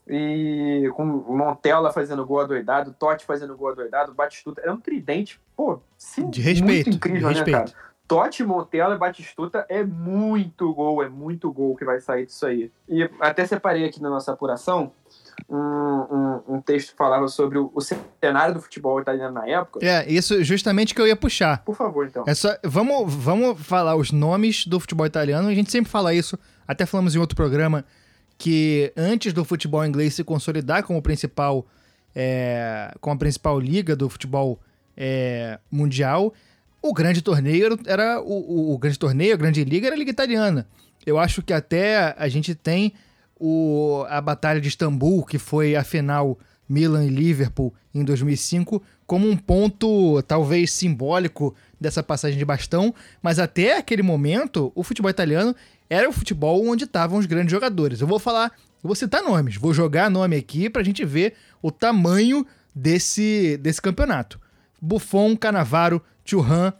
[0.08, 4.62] E com Montella fazendo gol adoidado, Totti fazendo gol adoidado, Batistuta.
[4.62, 7.74] É um tridente, pô, sim, De respeito, muito incrível, de né, respeito.
[7.74, 7.86] cara?
[8.08, 12.72] Totti, Montella e Batistuta é muito gol, é muito gol que vai sair disso aí.
[12.88, 14.92] E até separei aqui na nossa apuração
[15.50, 19.86] um, um- um texto que falava sobre o, o cenário do futebol italiano na época.
[19.86, 21.64] É, isso justamente que eu ia puxar.
[21.64, 22.24] Por favor, então.
[22.28, 25.48] É só, vamos, vamos falar os nomes do futebol italiano.
[25.48, 27.84] A gente sempre fala isso, até falamos em outro programa,
[28.38, 31.66] que antes do futebol inglês se consolidar como principal,
[32.16, 34.60] é, como a principal liga do futebol
[34.98, 36.34] é, mundial,
[36.82, 40.12] o grande torneio era o, o, o, grande torneio, a grande liga era a liga
[40.12, 40.68] italiana.
[41.06, 42.94] Eu acho que até a gente tem
[43.40, 49.30] o, a batalha de Istambul, que foi a final Milan e Liverpool em 2005, como
[49.30, 55.56] um ponto talvez simbólico dessa passagem de bastão, mas até aquele momento o futebol italiano
[55.90, 58.02] era o futebol onde estavam os grandes jogadores.
[58.02, 58.52] Eu vou falar,
[58.84, 63.82] eu vou citar nomes, vou jogar nome aqui pra gente ver o tamanho desse, desse
[63.82, 64.40] campeonato.
[64.82, 66.74] Buffon, Canavaro, Churran,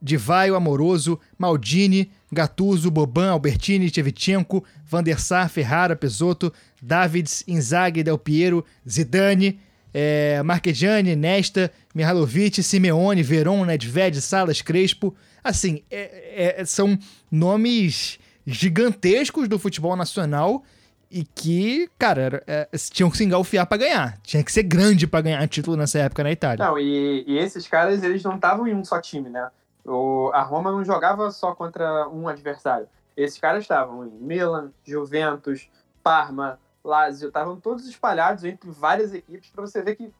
[0.00, 8.18] Divaio, Amoroso, Maldini, Gattuso, Boban, Albertini, Tchevchenko, Van der Sar, Ferrara, Pesotto, Davids, Inzaghi, Del
[8.18, 9.58] Piero, Zidane,
[9.92, 15.14] é, Marchegiani, Nesta, Mihalovic, Simeone, Veron, Nedved, Salas, Crespo.
[15.42, 16.98] Assim, é, é, são
[17.30, 20.62] nomes gigantescos do futebol nacional
[21.10, 24.18] e que, cara, é, tinham que se engalfiar para ganhar.
[24.22, 26.64] Tinha que ser grande para ganhar título nessa época na Itália.
[26.64, 29.48] Não, e, e esses caras, eles não estavam em um só time, né?
[29.88, 32.88] O, a Roma não jogava só contra um adversário.
[33.16, 35.70] Esses caras estavam em Milan, Juventus,
[36.02, 40.12] Parma, Lazio, estavam todos espalhados entre várias equipes para você ver que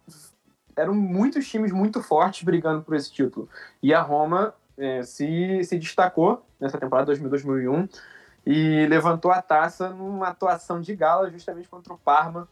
[0.74, 3.48] eram muitos times muito fortes brigando por esse título.
[3.82, 7.88] E a Roma é, se, se destacou nessa temporada 2000-2001
[8.46, 12.48] e levantou a taça numa atuação de gala justamente contra o Parma,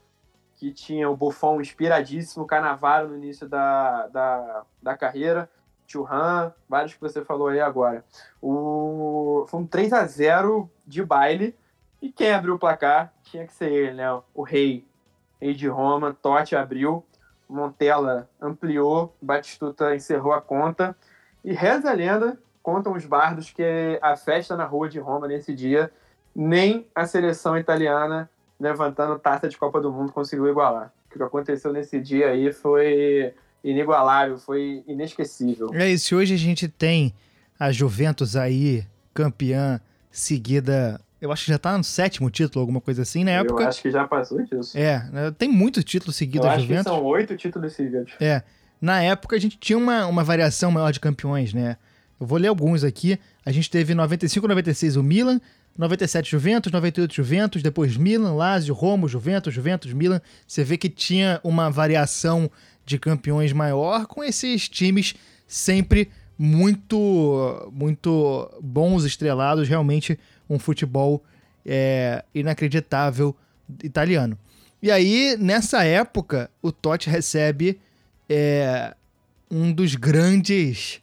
[0.55, 5.49] que tinha o Buffon inspiradíssimo, Canavaro no início da, da, da carreira,
[5.87, 8.03] Churran, vários que você falou aí agora.
[8.41, 9.45] O...
[9.47, 11.55] Foi um 3 a 0 de baile.
[12.01, 14.21] E quem abriu o placar tinha que ser ele, né?
[14.33, 14.85] O rei.
[15.41, 17.05] Rei de Roma, Totti abriu,
[17.47, 20.95] Montella ampliou, Batistuta encerrou a conta.
[21.43, 25.53] E reza a lenda, contam os bardos, que a festa na rua de Roma nesse
[25.55, 25.91] dia,
[26.35, 30.91] nem a seleção italiana levantando taça de Copa do Mundo conseguiu igualar.
[31.05, 35.69] O que aconteceu nesse dia aí foi inigualável, foi inesquecível.
[35.73, 37.13] É isso, hoje a gente tem
[37.59, 39.79] a Juventus aí, campeã,
[40.11, 40.99] seguida.
[41.19, 43.63] Eu acho que já tá no sétimo título, alguma coisa assim, na época.
[43.63, 44.77] Eu acho que já passou disso.
[44.77, 46.93] É, né, tem muitos títulos seguidos eu a Juventus.
[46.93, 48.13] são oito títulos seguidos.
[48.19, 48.43] É.
[48.79, 51.77] Na época a gente tinha uma, uma variação maior de campeões, né?
[52.19, 53.19] Eu vou ler alguns aqui.
[53.45, 55.39] A gente teve 95, 96 o Milan,
[55.77, 60.21] 97 Juventus, 98 Juventus, depois Milan, Lazio, Roma, Juventus, Juventus, Milan.
[60.47, 62.49] Você vê que tinha uma variação
[62.87, 65.13] de campeões maior, com esses times
[65.45, 70.17] sempre muito, muito bons, estrelados, realmente
[70.49, 71.21] um futebol
[71.65, 73.35] é, inacreditável
[73.83, 74.39] italiano.
[74.81, 77.77] E aí, nessa época, o Totti recebe
[78.29, 78.95] é,
[79.51, 81.01] um dos grandes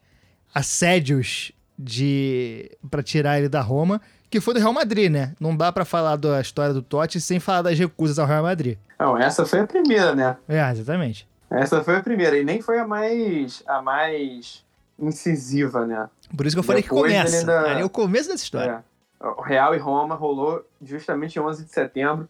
[0.55, 5.35] assédios de para tirar ele da Roma, que foi do Real Madrid, né?
[5.39, 8.79] Não dá para falar da história do Totti sem falar das recusas ao Real Madrid.
[8.99, 10.37] Não, essa foi a primeira, né?
[10.49, 11.27] É, exatamente.
[11.57, 14.65] Essa foi a primeira, e nem foi a mais, a mais
[14.99, 16.09] incisiva, né?
[16.37, 17.39] Por isso que eu falei Depois que começa.
[17.39, 17.61] Ainda...
[17.73, 18.85] Ali é o começo dessa história.
[19.21, 19.27] É.
[19.27, 22.29] O Real e Roma rolou justamente 11 de setembro,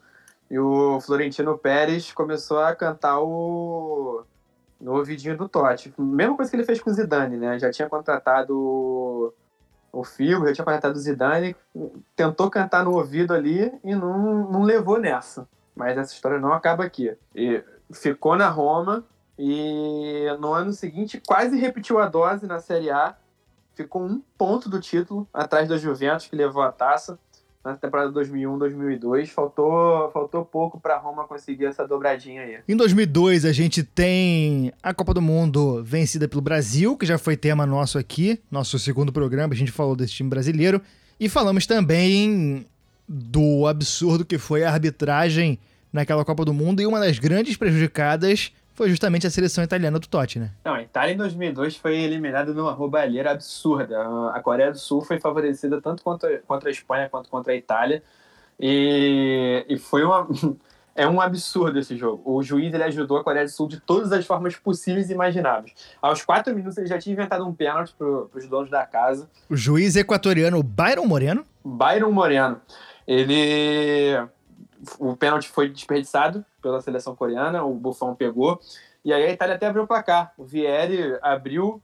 [0.51, 4.25] e o Florentino Pérez começou a cantar o
[4.81, 5.93] no ouvidinho do Totti.
[5.97, 7.59] Mesma coisa que ele fez com o Zidane, né?
[7.59, 9.33] Já tinha contratado
[9.91, 11.57] o Figo, já tinha contratado o Zidane,
[12.15, 15.49] tentou cantar no ouvido ali e não, não levou nessa.
[15.75, 17.17] Mas essa história não acaba aqui.
[17.35, 19.05] E ficou na Roma,
[19.39, 23.17] e no ano seguinte quase repetiu a dose na Série A.
[23.75, 27.19] Ficou um ponto do título atrás da Juventus, que levou a taça
[27.65, 29.29] na temporada 2001-2002.
[29.29, 32.59] Faltou, faltou pouco para Roma conseguir essa dobradinha aí.
[32.69, 37.37] Em 2002, a gente tem a Copa do Mundo vencida pelo Brasil, que já foi
[37.37, 39.55] tema nosso aqui, nosso segundo programa.
[39.55, 40.81] A gente falou desse time brasileiro.
[41.19, 42.67] E falamos também
[43.09, 45.59] do absurdo que foi a arbitragem
[45.93, 46.83] naquela Copa do Mundo.
[46.83, 50.51] E uma das grandes prejudicadas foi justamente a seleção italiana do Totti, né?
[50.65, 53.97] Não, a Itália em 2002 foi eliminada numa roubalheira absurda.
[54.31, 58.03] A Coreia do Sul foi favorecida tanto contra, contra a Espanha quanto contra a Itália.
[58.59, 60.29] E, e foi uma.
[60.97, 62.23] É um absurdo esse jogo.
[62.25, 65.75] O juiz ele ajudou a Coreia do Sul de todas as formas possíveis e imagináveis.
[66.01, 69.29] Aos quatro minutos ele já tinha inventado um pênalti para os donos da casa.
[69.51, 71.45] O juiz equatoriano Byron Moreno?
[71.65, 72.61] Byron Moreno.
[73.09, 74.25] Ele
[74.99, 78.61] o pênalti foi desperdiçado pela seleção coreana, o Buffon pegou,
[79.05, 80.33] e aí a Itália até abriu o placar.
[80.39, 81.81] O Vieri abriu,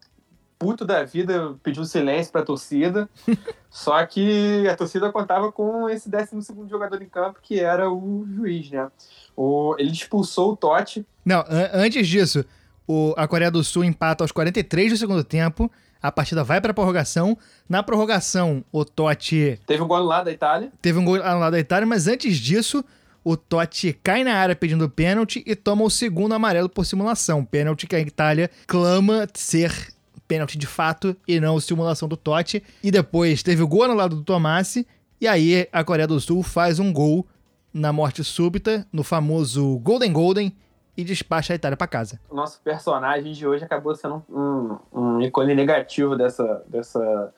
[0.58, 3.08] puto da vida, pediu silêncio pra torcida.
[3.70, 8.70] Só que a torcida contava com esse 12 jogador em campo, que era o juiz,
[8.70, 8.90] né?
[9.36, 11.06] O, ele expulsou o Totti.
[11.24, 12.44] Não, an- antes disso,
[12.86, 15.70] o- a Coreia do Sul empata aos 43 do segundo tempo.
[16.02, 17.36] A partida vai pra prorrogação.
[17.68, 20.70] Na prorrogação, o Totti Teve um gol lá da Itália.
[20.80, 22.84] teve um gol anulado da Itália, mas antes disso,
[23.22, 27.44] o Totti cai na área pedindo pênalti e toma o segundo amarelo por simulação.
[27.44, 29.92] Pênalti que a Itália clama ser
[30.26, 32.62] pênalti de fato e não simulação do Totti.
[32.82, 34.86] E depois teve o gol anulado do Tomassi.
[35.20, 37.26] E aí a Coreia do Sul faz um gol
[37.74, 40.52] na morte súbita, no famoso Golden Golden,
[41.00, 42.20] e despacha a Itália pra casa.
[42.28, 47.34] O nosso personagem de hoje acabou sendo um, um ícone negativo dessa, dessa,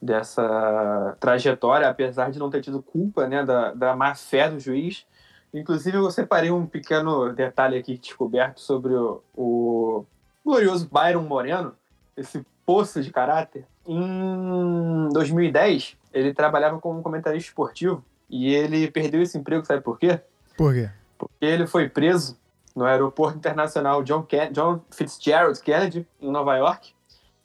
[0.00, 5.06] dessa trajetória, apesar de não ter tido culpa né, da, da má fé do juiz.
[5.52, 10.04] Inclusive, eu separei um pequeno detalhe aqui descoberto sobre o, o
[10.44, 11.74] glorioso Byron Moreno,
[12.16, 13.64] esse poço de caráter.
[13.86, 20.20] Em 2010, ele trabalhava como comentarista esportivo e ele perdeu esse emprego, sabe por quê?
[20.56, 20.90] Por quê?
[21.24, 22.38] porque ele foi preso
[22.74, 26.92] no aeroporto internacional John, Ken- John Fitzgerald Kennedy, em Nova York,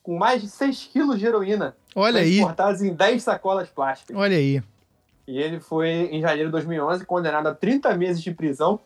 [0.01, 4.15] com mais de 6 quilos de heroína, Olha aí, transportados em 10 sacolas plásticas.
[4.17, 4.61] olha aí.
[5.27, 8.80] E ele foi, em janeiro de 2011, condenado a 30 meses de prisão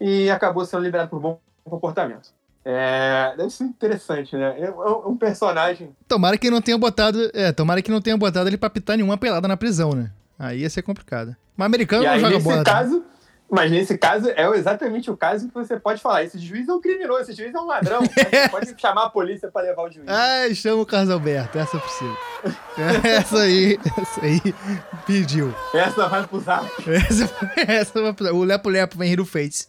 [0.00, 2.30] e acabou sendo liberado por bom comportamento.
[2.64, 4.54] É, deve ser interessante, né?
[4.60, 7.30] É um- um personagem Tomara que não tenha botado.
[7.32, 10.10] É, tomara que não tenha botado ele pra pitar nenhuma pelada na prisão, né?
[10.38, 11.34] Aí ia ser complicado.
[11.56, 12.56] Mas americano E não aí, joga nesse bola.
[12.58, 13.02] né?
[13.50, 16.22] Mas nesse caso é exatamente o caso que você pode falar.
[16.24, 18.00] Esse juiz é um criminoso, esse juiz é um ladrão.
[18.06, 20.06] Você pode chamar a polícia para levar o juiz.
[20.08, 22.16] Ai, chama o Carlos Alberto, essa é possível.
[23.04, 24.40] essa aí, essa aí
[25.06, 25.54] pediu.
[25.74, 26.66] Essa vai pro zap.
[26.88, 27.30] Essa,
[27.70, 29.66] essa vai pro- o Lepo Lepo vem rir no Face.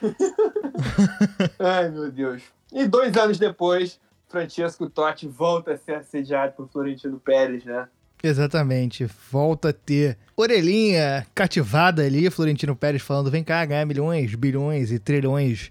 [1.58, 2.42] Ai, meu Deus.
[2.72, 3.98] E dois anos depois,
[4.28, 7.88] Francesco Totti volta a ser assediado por Florentino Pérez, né?
[8.22, 9.08] Exatamente.
[9.30, 14.98] Volta a ter orelhinha cativada ali, Florentino Pérez falando: vem cá ganhar milhões, bilhões e
[14.98, 15.70] trilhões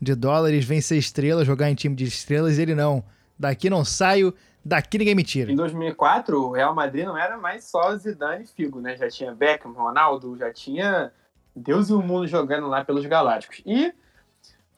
[0.00, 2.58] de dólares, vem ser estrela, jogar em time de estrelas.
[2.58, 3.04] Ele não.
[3.38, 5.50] Daqui não saio, daqui ninguém me tira.
[5.50, 8.96] Em 2004, o Real Madrid não era mais só Zidane e Figo, né?
[8.96, 11.10] Já tinha Beckham, Ronaldo, já tinha
[11.56, 13.62] Deus e o mundo jogando lá pelos Galácticos.
[13.64, 13.92] E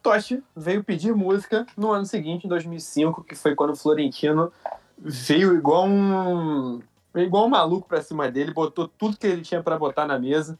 [0.02, 4.52] Totti veio pedir música no ano seguinte, em 2005, que foi quando o Florentino
[4.98, 6.80] veio igual um
[7.12, 10.18] veio igual um maluco pra cima dele, botou tudo que ele tinha pra botar na
[10.18, 10.58] mesa.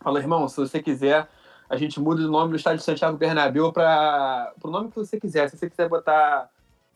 [0.00, 1.28] Falou, irmão, se você quiser,
[1.68, 5.50] a gente muda o nome do estádio Santiago Bernabéu para o nome que você quiser.
[5.50, 6.48] Se você quiser botar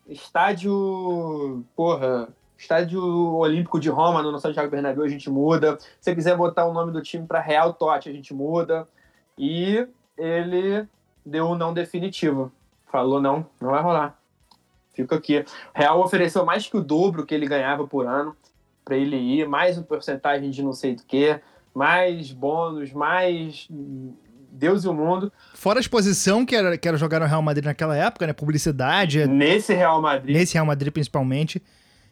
[0.08, 3.02] estádio, porra, estádio
[3.36, 5.78] Olímpico de Roma no Santiago Bernabéu, a gente muda.
[5.78, 8.86] Se você quiser botar o nome do time para Real Totti, a gente muda.
[9.36, 10.86] E ele
[11.24, 12.52] deu um não definitivo.
[12.86, 14.18] Falou não, não vai rolar.
[14.92, 15.44] Fica aqui.
[15.74, 18.36] Real ofereceu mais que o dobro que ele ganhava por ano
[18.90, 21.38] para ele ir, mais uma porcentagem de não sei do que,
[21.72, 23.68] mais bônus, mais
[24.50, 25.32] Deus e o mundo.
[25.54, 28.32] Fora a exposição que era, que era jogar no Real Madrid naquela época, né?
[28.32, 31.62] Publicidade, Nesse Real Madrid, nesse Real Madrid principalmente.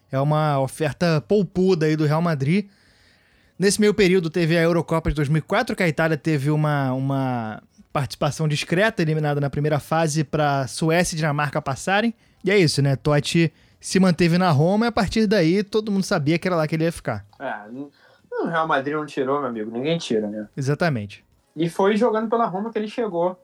[0.09, 2.67] É uma oferta poupuda aí do Real Madrid.
[3.59, 7.61] Nesse meio período teve a Eurocopa de 2004, que a Itália teve uma, uma
[7.91, 12.13] participação discreta, eliminada na primeira fase para Suécia e Dinamarca passarem.
[12.41, 12.95] E é isso, né?
[12.95, 16.67] Totti se manteve na Roma e a partir daí todo mundo sabia que era lá
[16.67, 17.25] que ele ia ficar.
[17.39, 17.53] É,
[18.31, 19.71] no Real Madrid não tirou, meu amigo.
[19.71, 20.47] Ninguém tira, né?
[20.55, 21.23] Exatamente.
[21.55, 23.39] E foi jogando pela Roma que ele chegou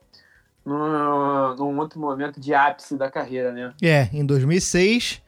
[0.64, 3.72] num outro momento de ápice da carreira, né?
[3.82, 5.22] É, em 2006,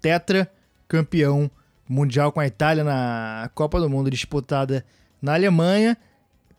[0.00, 0.50] Tetra,
[0.88, 1.50] campeão
[1.88, 4.84] mundial com a Itália na Copa do Mundo disputada
[5.20, 5.96] na Alemanha.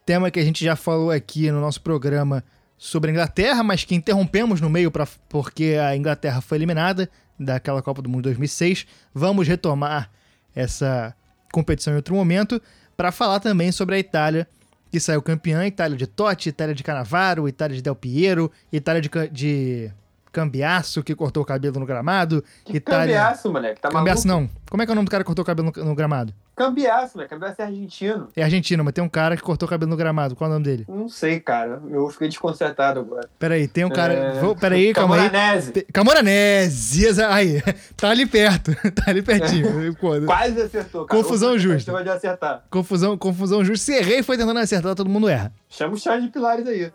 [0.06, 2.44] Tema que a gente já falou aqui no nosso programa
[2.78, 7.10] sobre a Inglaterra, mas que interrompemos no meio pra, porque a Inglaterra foi eliminada
[7.44, 8.86] daquela Copa do Mundo 2006.
[9.14, 10.10] Vamos retomar
[10.56, 11.16] essa
[11.52, 12.62] competição em outro momento
[12.96, 14.48] para falar também sobre a Itália
[14.92, 19.10] que saiu campeã, Itália de Totti, Itália de Canavaro, Itália de Del Piero, Itália de,
[19.32, 19.92] de
[20.34, 23.18] Cambiasso, que cortou o cabelo no gramado, Que Itália...
[23.18, 23.82] cambiaço, moleque.
[23.82, 24.28] Tá maluco?
[24.28, 24.50] não.
[24.70, 26.34] Como é que é o nome do cara que cortou o cabelo no, no gramado?
[26.56, 27.34] Cambiaço, moleque.
[27.34, 28.28] Cambiaço é argentino.
[28.36, 30.36] É argentino, mas tem um cara que cortou o cabelo no gramado.
[30.36, 30.86] Qual é o nome dele?
[30.88, 31.82] Não sei, cara.
[31.90, 33.30] Eu fiquei desconcertado agora.
[33.40, 34.14] Peraí, tem um cara...
[34.14, 34.40] É...
[34.40, 34.56] Vou...
[34.56, 35.30] Peraí, calma aí.
[35.30, 35.88] Camoranese.
[35.94, 37.64] Camoranese, aí,
[37.98, 39.96] tá ali perto, tá ali pertinho.
[40.26, 41.22] Quase acertou, cara.
[41.22, 41.92] Confusão justa.
[41.92, 42.64] Você vai acertar.
[42.70, 43.86] confusão, confusão justa.
[43.86, 45.52] Se errei, foi tentando acertar, todo mundo erra.
[45.70, 46.92] Chama o Charles de Pilares aí.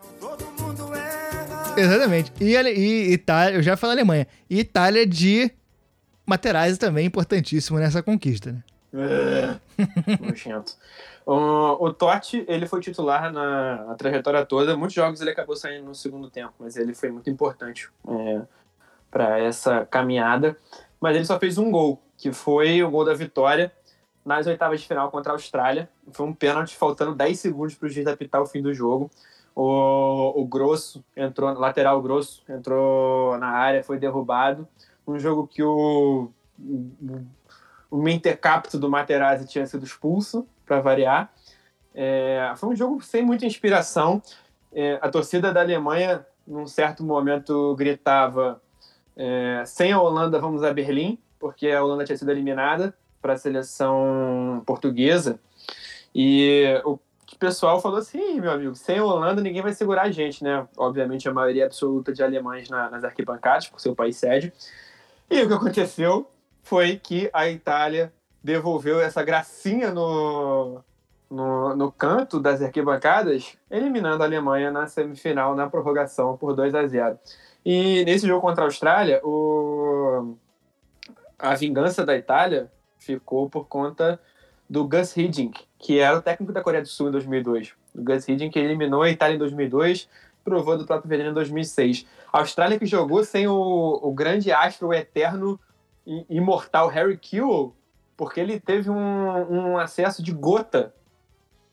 [1.77, 2.33] Exatamente.
[2.41, 4.27] E, e Itália, eu já falei Alemanha.
[4.49, 5.51] E Itália de
[6.27, 8.63] Materazzi também importantíssimo nessa conquista, né?
[10.21, 10.75] Nojento.
[11.25, 14.77] O, o Totti, ele foi titular na, na trajetória toda.
[14.77, 18.43] Muitos jogos ele acabou saindo no segundo tempo, mas ele foi muito importante é,
[19.11, 20.57] para essa caminhada,
[21.01, 23.73] mas ele só fez um gol, que foi o gol da vitória
[24.25, 25.89] nas oitavas de final contra a Austrália.
[26.13, 29.11] Foi um pênalti faltando 10 segundos para o juiz apitar o fim do jogo.
[29.55, 34.69] O, o Grosso entrou, lateral Grosso, entrou na área, foi derrubado.
[35.07, 36.31] Um jogo que o,
[37.91, 41.33] o, Mentecapto do Materazzi tinha sido expulso, para variar.
[41.95, 44.23] É, foi um jogo sem muita inspiração.
[44.73, 48.61] É, a torcida da Alemanha, num certo momento, gritava:
[49.17, 53.39] é, sem a Holanda, vamos a Berlim, porque a Holanda tinha sido eliminada para a
[53.39, 55.39] seleção portuguesa.
[56.15, 56.99] E o
[57.39, 60.67] pessoal falou assim: meu amigo, sem a Holanda ninguém vai segurar a gente, né?
[60.77, 64.53] Obviamente, a maioria absoluta de alemães na, nas arquibancadas, por ser o país sede.
[65.31, 66.31] E o que aconteceu
[66.67, 68.13] foi que a Itália
[68.43, 70.81] devolveu essa gracinha no,
[71.31, 76.85] no, no canto das arquibancadas, eliminando a Alemanha na semifinal, na prorrogação, por 2 a
[76.85, 77.19] 0.
[77.65, 80.37] E nesse jogo contra a Austrália, o...
[81.39, 84.21] a vingança da Itália ficou por conta
[84.69, 87.75] do Gus Hiddink, que era o técnico da Coreia do Sul em 2002.
[87.95, 90.09] O Gus Hiddink eliminou a Itália em 2002,
[90.43, 92.05] provou do próprio veneno em 2006.
[92.33, 95.61] A Austrália que jogou sem o, o grande astro, o eterno
[96.29, 97.75] imortal Harry Kewell,
[98.17, 100.95] porque ele teve um, um acesso de gota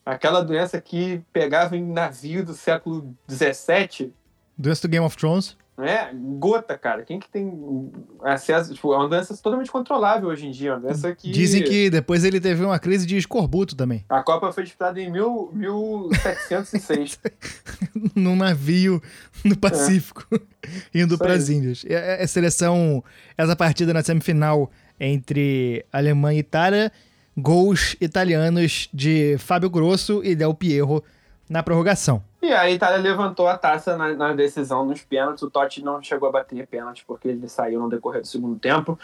[0.06, 4.14] Aquela doença que pegava em navio do século XVII.
[4.58, 5.56] Doença do Game of Thrones.
[5.78, 7.04] É, gota, cara.
[7.04, 8.74] Quem que tem acesso?
[8.74, 10.74] Tipo, é uma doença totalmente controlável hoje em dia.
[10.74, 11.32] Uma doença que...
[11.32, 14.06] Dizem que depois ele teve uma crise de escorbuto também.
[14.08, 17.20] A Copa foi disputada em mil, 1706.
[18.16, 19.02] Num navio
[19.44, 21.00] no Pacífico, é.
[21.02, 21.84] indo para as Índias.
[22.22, 23.04] A seleção,
[23.38, 26.92] essa partida na semifinal entre Alemanha e Itália
[27.36, 31.04] gols italianos de Fábio Grosso e Del Piero
[31.50, 32.24] na prorrogação.
[32.42, 35.44] E a Itália levantou a taça na, na decisão nos pênaltis.
[35.44, 38.98] O Totti não chegou a bater pênalti porque ele saiu no decorrer do segundo tempo,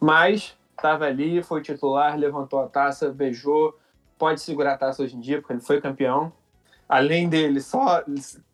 [0.00, 3.76] mas estava ali, foi titular, levantou a taça, beijou.
[4.18, 6.32] Pode segurar a taça hoje em dia porque ele foi campeão.
[6.88, 8.04] Além dele, só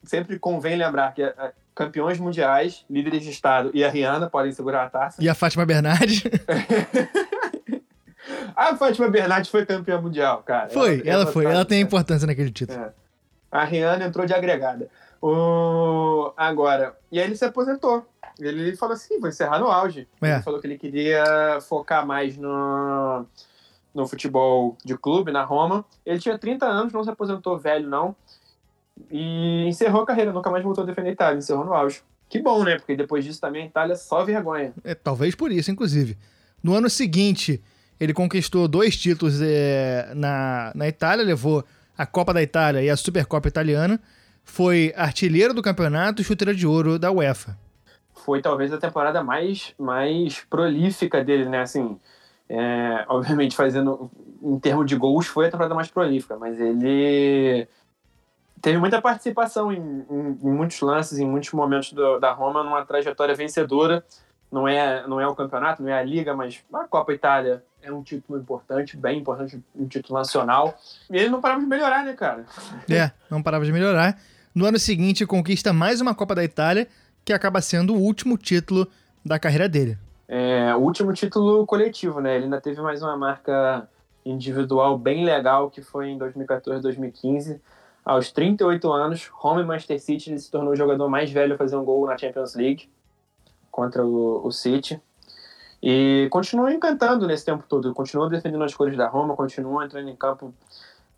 [0.03, 4.85] sempre convém lembrar que é, campeões mundiais, líderes de estado e a Rihanna podem segurar
[4.85, 5.23] a taça.
[5.23, 6.23] E a Fátima Bernardes.
[8.55, 10.69] A Fátima Bernardes foi campeã mundial, cara.
[10.69, 11.45] Foi, ela, ela foi.
[11.45, 12.79] Ela tem importância naquele título.
[12.79, 12.93] É.
[13.53, 14.89] A Rihanna entrou de agregada.
[15.21, 16.33] O...
[16.37, 18.07] Agora, e aí ele se aposentou.
[18.41, 20.09] Ele falou assim: vou encerrar no auge.
[20.23, 20.35] É.
[20.35, 23.27] Ele falou que ele queria focar mais no,
[23.95, 25.85] no futebol de clube, na Roma.
[26.05, 28.17] Ele tinha 30 anos, não se aposentou velho, não.
[29.11, 32.03] E encerrou a carreira, nunca mais voltou a defender a Itália, encerrou no auge.
[32.29, 32.77] Que bom, né?
[32.77, 34.73] Porque depois disso também a Itália só vergonha.
[34.83, 36.17] É, talvez por isso, inclusive.
[36.63, 37.63] No ano seguinte,
[38.01, 41.63] ele conquistou dois títulos é, na, na Itália, levou
[41.97, 44.01] a Copa da Itália e a Supercopa Italiana.
[44.45, 47.57] Foi artilheiro do campeonato e chuteira de ouro da UEFA.
[48.15, 51.61] Foi talvez a temporada mais, mais prolífica dele, né?
[51.61, 51.99] Assim,
[52.49, 54.11] é, obviamente, fazendo
[54.43, 57.67] em termos de gols, foi a temporada mais prolífica, mas ele
[58.61, 62.85] teve muita participação em, em, em muitos lances, em muitos momentos do, da Roma, numa
[62.85, 64.05] trajetória vencedora.
[64.53, 67.91] Não é, não é o campeonato, não é a Liga, mas a Copa Itália é
[67.91, 70.79] um título importante, bem importante, um título nacional.
[71.11, 72.45] E ele não parava de melhorar, né, cara?
[72.91, 74.19] É, não parava de melhorar.
[74.55, 76.87] No ano seguinte, conquista mais uma Copa da Itália,
[77.25, 78.87] que acaba sendo o último título
[79.25, 79.97] da carreira dele.
[80.29, 82.37] É, o último título coletivo, né?
[82.37, 83.89] Ele ainda teve mais uma marca
[84.25, 87.59] individual bem legal, que foi em 2014, 2015.
[88.05, 91.59] Aos 38 anos, Roma e Manchester City, ele se tornou o jogador mais velho a
[91.59, 92.91] fazer um gol na Champions League
[93.73, 95.01] contra o, o City.
[95.83, 100.15] E continua encantando nesse tempo todo, continua defendendo as cores da Roma, continua entrando em
[100.15, 100.55] campo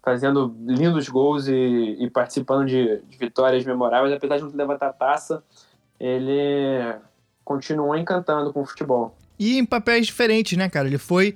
[0.02, 5.42] fazendo lindos gols e, e participando de, de, vitórias memoráveis, apesar de não levantar taça,
[5.98, 6.94] ele
[7.42, 9.16] continua encantando com o futebol.
[9.38, 10.86] E em papéis diferentes, né, cara?
[10.86, 11.34] Ele foi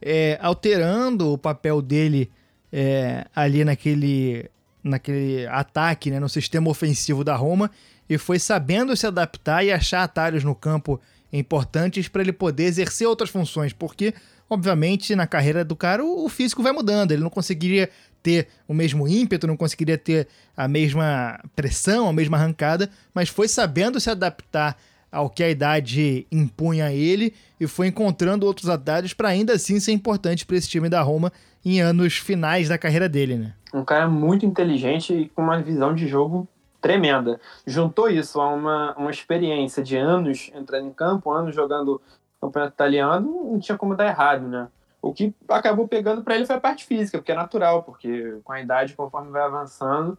[0.00, 2.30] é, alterando o papel dele
[2.70, 4.50] é, ali naquele,
[4.84, 7.70] naquele ataque, né, no sistema ofensivo da Roma,
[8.12, 11.00] e foi sabendo se adaptar e achar atalhos no campo
[11.32, 14.12] importantes para ele poder exercer outras funções, porque,
[14.50, 17.88] obviamente, na carreira do cara o físico vai mudando, ele não conseguiria
[18.22, 23.48] ter o mesmo ímpeto, não conseguiria ter a mesma pressão, a mesma arrancada, mas foi
[23.48, 24.76] sabendo se adaptar
[25.10, 29.80] ao que a idade impunha a ele e foi encontrando outros atalhos para ainda assim
[29.80, 31.32] ser importante para esse time da Roma
[31.64, 33.54] em anos finais da carreira dele, né?
[33.72, 36.46] Um cara muito inteligente e com uma visão de jogo
[36.82, 37.40] tremenda.
[37.66, 42.02] Juntou isso a uma, uma experiência de anos entrando em campo, anos jogando
[42.40, 44.68] campeonato italiano, não tinha como dar errado, né?
[45.00, 48.52] O que acabou pegando para ele foi a parte física, porque é natural, porque com
[48.52, 50.18] a idade, conforme vai avançando,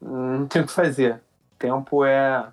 [0.00, 1.14] não tem o que fazer.
[1.52, 2.46] O tempo é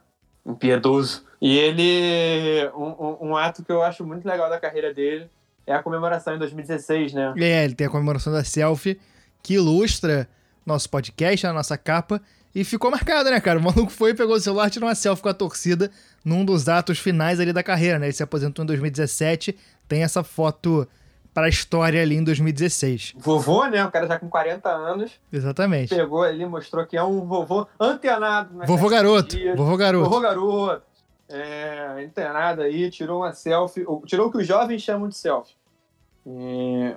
[0.45, 1.23] impiedoso.
[1.39, 2.69] E ele.
[2.75, 5.29] Um, um, um ato que eu acho muito legal da carreira dele
[5.65, 7.33] é a comemoração em 2016, né?
[7.37, 8.99] É, ele tem a comemoração da selfie
[9.41, 10.27] que ilustra
[10.65, 12.21] nosso podcast, a nossa capa.
[12.55, 13.59] E ficou marcado, né, cara?
[13.59, 15.91] O maluco foi, pegou o celular, tirou uma selfie com a torcida
[16.23, 18.05] num dos atos finais ali da carreira, né?
[18.05, 19.57] Ele se aposentou em 2017,
[19.89, 20.87] tem essa foto
[21.33, 23.15] para a história ali em 2016.
[23.17, 23.83] Vovô, né?
[23.83, 25.11] O cara já com 40 anos.
[25.33, 25.93] Exatamente.
[25.93, 28.55] Pegou ali, mostrou que é um vovô antenado.
[28.55, 29.35] Né, vovô garoto.
[29.57, 30.09] Vovô garoto.
[30.09, 30.81] Vovô garoto.
[31.27, 33.85] É, antenado aí, tirou uma selfie.
[34.05, 35.55] Tirou o que os jovens chamam de selfie.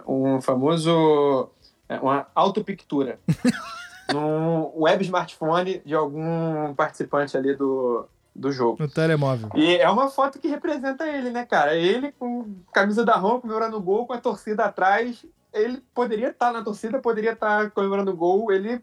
[0.06, 1.50] um famoso.
[1.88, 3.18] É, uma autopictura.
[4.12, 8.76] num web smartphone de algum participante ali do, do jogo.
[8.80, 9.50] No telemóvel.
[9.54, 11.74] E é uma foto que representa ele, né, cara?
[11.74, 15.24] Ele com camisa da Roma comemorando o gol, com a torcida atrás.
[15.52, 18.52] Ele poderia estar na torcida, poderia estar comemorando o gol.
[18.52, 18.80] Ele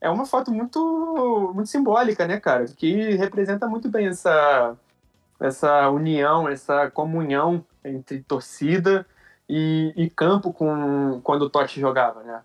[0.00, 2.64] é uma foto muito, muito simbólica, né, cara?
[2.66, 4.76] Que representa muito bem essa,
[5.40, 9.06] essa união, essa comunhão entre torcida
[9.48, 12.42] e, e campo com, quando o Totti jogava, né?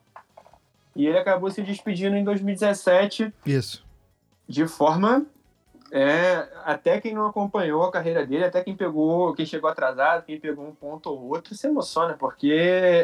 [0.95, 3.33] E ele acabou se despedindo em 2017.
[3.45, 3.85] Isso.
[4.47, 5.25] De forma.
[5.95, 10.39] É, até quem não acompanhou a carreira dele, até quem pegou, quem chegou atrasado, quem
[10.39, 12.51] pegou um ponto ou outro, se emociona, porque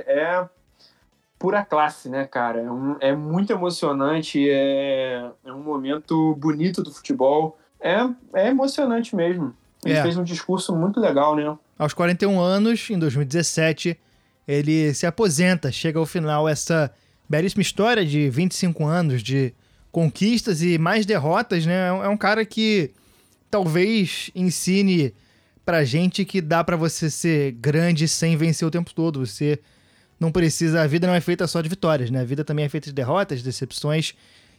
[0.08, 0.44] é
[1.40, 2.62] pura classe, né, cara?
[2.62, 7.58] É, um, é muito emocionante, é, é, um momento bonito do futebol.
[7.80, 7.98] É,
[8.34, 9.56] é emocionante mesmo.
[9.86, 10.02] Ele é.
[10.02, 11.58] fez um discurso muito legal, né?
[11.78, 13.98] Aos 41 anos, em 2017,
[14.46, 16.92] ele se aposenta, chega ao final essa
[17.30, 19.54] belíssima história de 25 anos de
[19.92, 21.88] conquistas e mais derrotas, né?
[21.88, 22.92] É um cara que
[23.50, 25.14] talvez ensine
[25.66, 29.26] pra gente que dá para você ser grande sem vencer o tempo todo.
[29.26, 29.60] Você
[30.20, 30.82] não precisa.
[30.82, 32.22] A vida não é feita só de vitórias, né?
[32.22, 34.16] A vida também é feita de derrotas, decepções.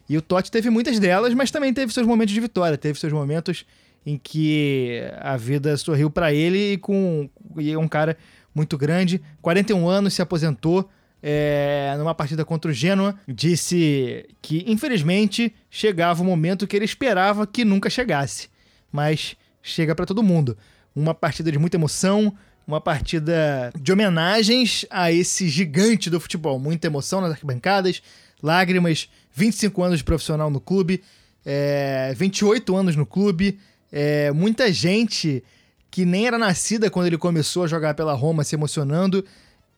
[0.09, 3.13] E o Totti teve muitas delas, mas também teve seus momentos de vitória, teve seus
[3.13, 3.65] momentos
[4.05, 8.17] em que a vida sorriu para ele e com e é um cara
[8.55, 10.91] muito grande, 41 anos, se aposentou
[11.23, 17.47] é, numa partida contra o Genoa, disse que infelizmente chegava o momento que ele esperava
[17.47, 18.49] que nunca chegasse,
[18.91, 20.57] mas chega para todo mundo.
[20.95, 22.35] Uma partida de muita emoção,
[22.67, 26.59] uma partida de homenagens a esse gigante do futebol.
[26.59, 28.03] Muita emoção nas arquibancadas,
[28.43, 31.03] lágrimas, 25 anos de profissional no clube,
[31.45, 33.59] é, 28 anos no clube,
[33.93, 35.43] é, muita gente
[35.91, 39.25] que nem era nascida quando ele começou a jogar pela Roma se emocionando.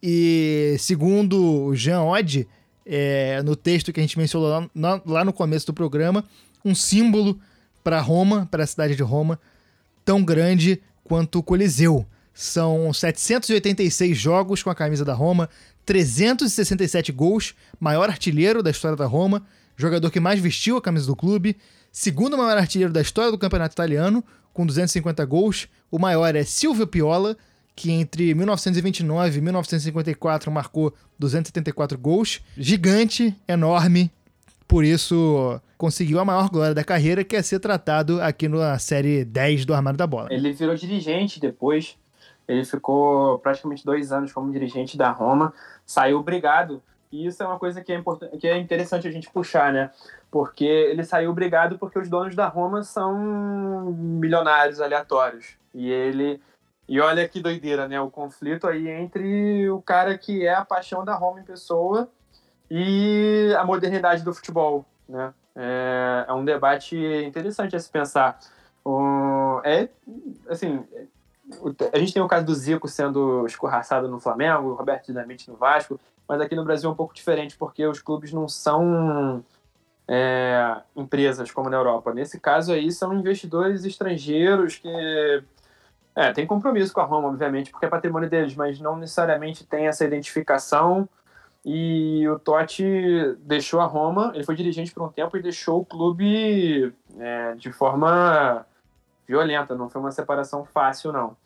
[0.03, 2.49] E segundo o Jean Odd,
[2.85, 6.25] é, no texto que a gente mencionou lá, lá no começo do programa,
[6.65, 7.39] um símbolo
[7.85, 9.39] para Roma, para a cidade de Roma,
[10.05, 12.07] tão grande quanto o Coliseu.
[12.35, 15.49] São 786 jogos com a camisa da Roma,
[15.85, 19.45] 367 gols, maior artilheiro da história da Roma,
[19.77, 21.57] jogador que mais vestiu a camisa do clube,
[21.91, 25.69] segundo maior artilheiro da história do campeonato italiano, com 250 gols.
[25.91, 27.37] O maior é Silvio Piola,
[27.75, 32.41] que entre 1929 e 1954 marcou 274 gols.
[32.57, 34.11] Gigante, enorme,
[34.69, 39.25] por isso conseguiu a maior glória da carreira, que é ser tratado aqui na série
[39.25, 40.29] 10 do Armário da Bola.
[40.31, 41.97] Ele virou dirigente depois,
[42.47, 45.53] ele ficou praticamente dois anos como dirigente da Roma,
[45.85, 49.31] saiu obrigado, e isso é uma coisa que é, importante, que é interessante a gente
[49.31, 49.91] puxar, né?
[50.31, 55.57] Porque ele saiu obrigado porque os donos da Roma são milionários aleatórios.
[55.75, 56.41] E ele
[56.93, 57.99] e olha que doideira, né?
[57.99, 62.07] O conflito aí entre o cara que é a paixão da Roma em pessoa
[62.71, 65.33] e a modernidade do futebol, né?
[65.57, 68.39] É, é um debate interessante a se pensar.
[68.85, 69.89] O, é,
[70.47, 70.85] assim,
[71.95, 75.57] a gente tem o caso do Zico sendo escorraçado no Flamengo, o Roberto Dinamite no
[75.57, 79.43] Vasco, mas aqui no Brasil é um pouco diferente, porque os clubes não são
[80.07, 82.13] é, empresas como na Europa.
[82.13, 85.43] Nesse caso aí, são investidores estrangeiros que
[86.15, 89.87] é, tem compromisso com a Roma, obviamente, porque é patrimônio deles, mas não necessariamente tem
[89.87, 91.09] essa identificação.
[91.65, 95.85] E o Totti deixou a Roma, ele foi dirigente por um tempo e deixou o
[95.85, 98.67] clube é, de forma
[99.27, 101.37] violenta, não foi uma separação fácil, não.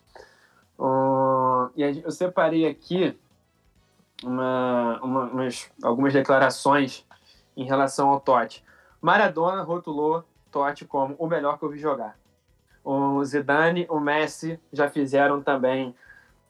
[0.78, 3.16] Uh, e eu separei aqui
[4.22, 7.06] uma, uma, umas, algumas declarações
[7.56, 8.64] em relação ao Totti.
[9.00, 12.18] Maradona rotulou Totti como o melhor que eu vi jogar.
[12.86, 15.92] O Zidane, o Messi já fizeram também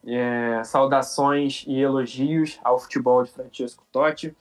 [0.05, 4.37] é, saudações e elogios ao futebol de Francesco Totti.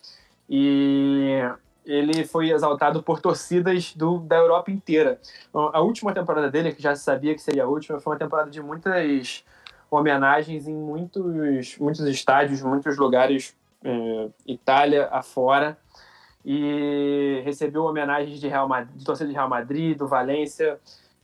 [0.47, 1.41] E
[1.87, 5.19] ele foi exaltado por torcidas do, da Europa inteira.
[5.55, 8.51] A última temporada dele, que já se sabia que seria a última, foi uma temporada
[8.51, 9.43] de muitas
[9.91, 15.79] homenagens em muitos, muitos estádios, muitos lugares, é, Itália afora.
[16.45, 20.79] E recebeu homenagens de, Real Madrid, de torcida de Real Madrid, do Valência,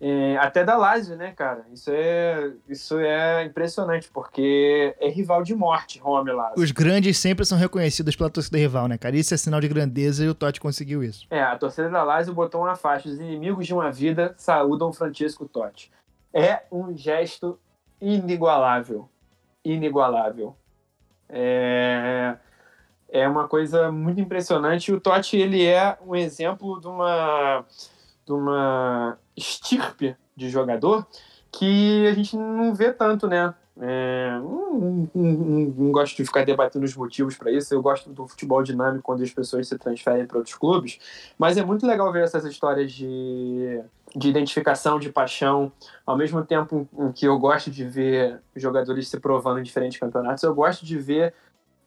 [0.05, 1.65] É, até da Lazio, né, cara?
[1.73, 6.61] Isso é, isso é impressionante, porque é rival de morte, Roma e Lazio.
[6.61, 9.15] Os grandes sempre são reconhecidos pela torcida rival, né, cara?
[9.15, 11.25] Isso é sinal de grandeza e o Totti conseguiu isso.
[11.31, 13.09] É, a torcida da Lazio botou uma faixa.
[13.09, 15.89] Os inimigos de uma vida saúdam Francisco Totti.
[16.35, 17.57] É um gesto
[18.01, 19.09] inigualável.
[19.65, 20.57] Inigualável.
[21.29, 22.35] É,
[23.09, 24.93] é uma coisa muito impressionante.
[24.93, 27.65] O Totti, ele é um exemplo de uma,
[28.25, 31.07] de uma estirpe de jogador
[31.51, 33.55] que a gente não vê tanto, né?
[33.81, 35.33] É, não, não,
[35.77, 37.73] não, gosto de ficar debatendo os motivos para isso.
[37.75, 40.99] Eu gosto do futebol dinâmico quando as pessoas se transferem para outros clubes,
[41.39, 43.81] mas é muito legal ver essas histórias de,
[44.15, 45.73] de identificação, de paixão.
[46.05, 50.43] Ao mesmo tempo em que eu gosto de ver jogadores se provando em diferentes campeonatos,
[50.43, 51.35] eu gosto de ver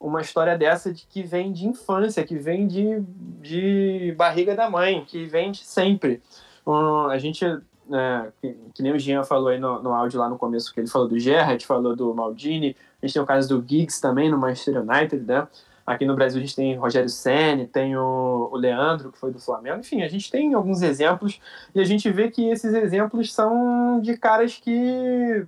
[0.08, 3.02] uma história dessa de que vem de infância, que vem de,
[3.42, 6.22] de barriga da mãe, que vem de sempre.
[6.66, 10.30] Um, a gente é, que, que, nem o Jean falou aí no, no áudio lá
[10.30, 13.50] no começo, que ele falou do Gerrard, falou do Maldini, a gente tem o caso
[13.50, 15.48] do Giggs também no Manchester United, né?
[15.86, 19.40] Aqui no Brasil a gente tem Rogério Senni, tem o, o, Leandro, que foi do
[19.40, 19.80] Flamengo.
[19.80, 21.40] Enfim, a gente tem alguns exemplos
[21.76, 25.46] e a gente vê que esses exemplos são de caras que,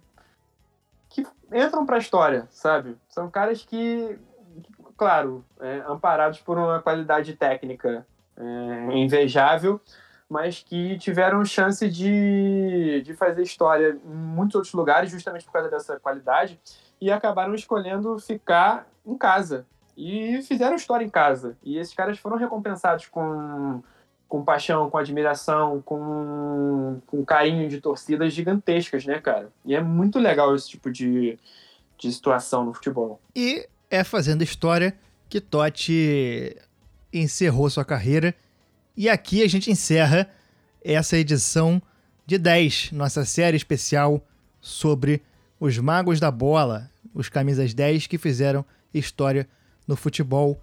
[1.10, 2.95] que entram para a história, sabe?
[3.10, 4.20] São caras que,
[4.97, 9.79] claro, é, amparados por uma qualidade técnica é, invejável,
[10.27, 15.69] mas que tiveram chance de, de fazer história em muitos outros lugares, justamente por causa
[15.69, 16.59] dessa qualidade,
[16.99, 19.65] e acabaram escolhendo ficar em casa.
[19.95, 21.57] E fizeram história em casa.
[21.63, 23.81] E esses caras foram recompensados com,
[24.27, 29.49] com paixão, com admiração, com, com carinho de torcidas gigantescas, né, cara?
[29.63, 31.39] E é muito legal esse tipo de,
[31.97, 33.19] de situação no futebol.
[33.35, 34.95] E é fazendo história
[35.29, 36.55] que Totti
[37.11, 38.33] encerrou sua carreira
[38.95, 40.29] e aqui a gente encerra
[40.83, 41.81] essa edição
[42.25, 44.25] de 10, nossa série especial
[44.59, 45.21] sobre
[45.59, 49.47] os magos da bola, os camisas 10 que fizeram história
[49.88, 50.61] no futebol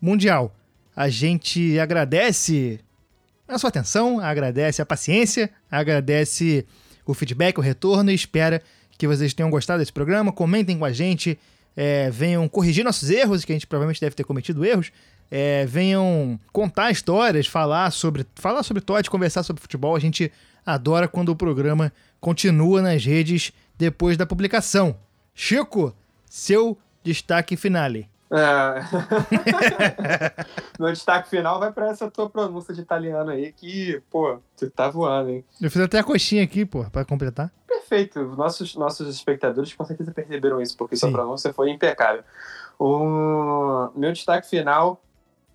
[0.00, 0.54] mundial.
[0.94, 2.80] A gente agradece
[3.46, 6.66] a sua atenção, agradece a paciência, agradece
[7.04, 8.62] o feedback, o retorno e espera
[8.96, 10.32] que vocês tenham gostado desse programa.
[10.32, 11.38] Comentem com a gente,
[11.76, 14.92] é, venham corrigir nossos erros, que a gente provavelmente deve ter cometido erros,
[15.30, 19.94] é, venham contar histórias, falar sobre, falar sobre Todd, conversar sobre futebol.
[19.94, 20.32] A gente
[20.66, 24.96] adora quando o programa continua nas redes depois da publicação.
[25.34, 25.94] Chico,
[26.28, 28.08] seu destaque finale.
[28.32, 28.74] É.
[30.78, 34.88] Meu destaque final vai para essa tua pronúncia de italiano aí, que, pô, você tá
[34.88, 35.44] voando, hein?
[35.60, 37.52] Eu fiz até a coxinha aqui, pô, para completar.
[37.66, 38.20] Perfeito.
[38.36, 41.00] Nossos, nossos espectadores com certeza perceberam isso, porque Sim.
[41.00, 42.22] sua pronúncia foi impecável.
[42.78, 45.02] O meu destaque final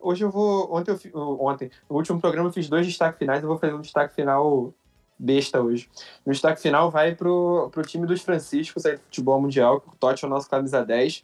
[0.06, 0.72] hoje eu vou.
[0.72, 3.82] Ontem, eu, ontem, no último programa eu fiz dois destaques finais, eu vou fazer um
[3.82, 4.74] destaque final
[5.18, 5.90] besta hoje.
[6.26, 9.96] O destaque final vai pro, pro time dos Franciscos aí do futebol mundial, que o
[9.98, 11.24] Totti é o nosso camisa 10.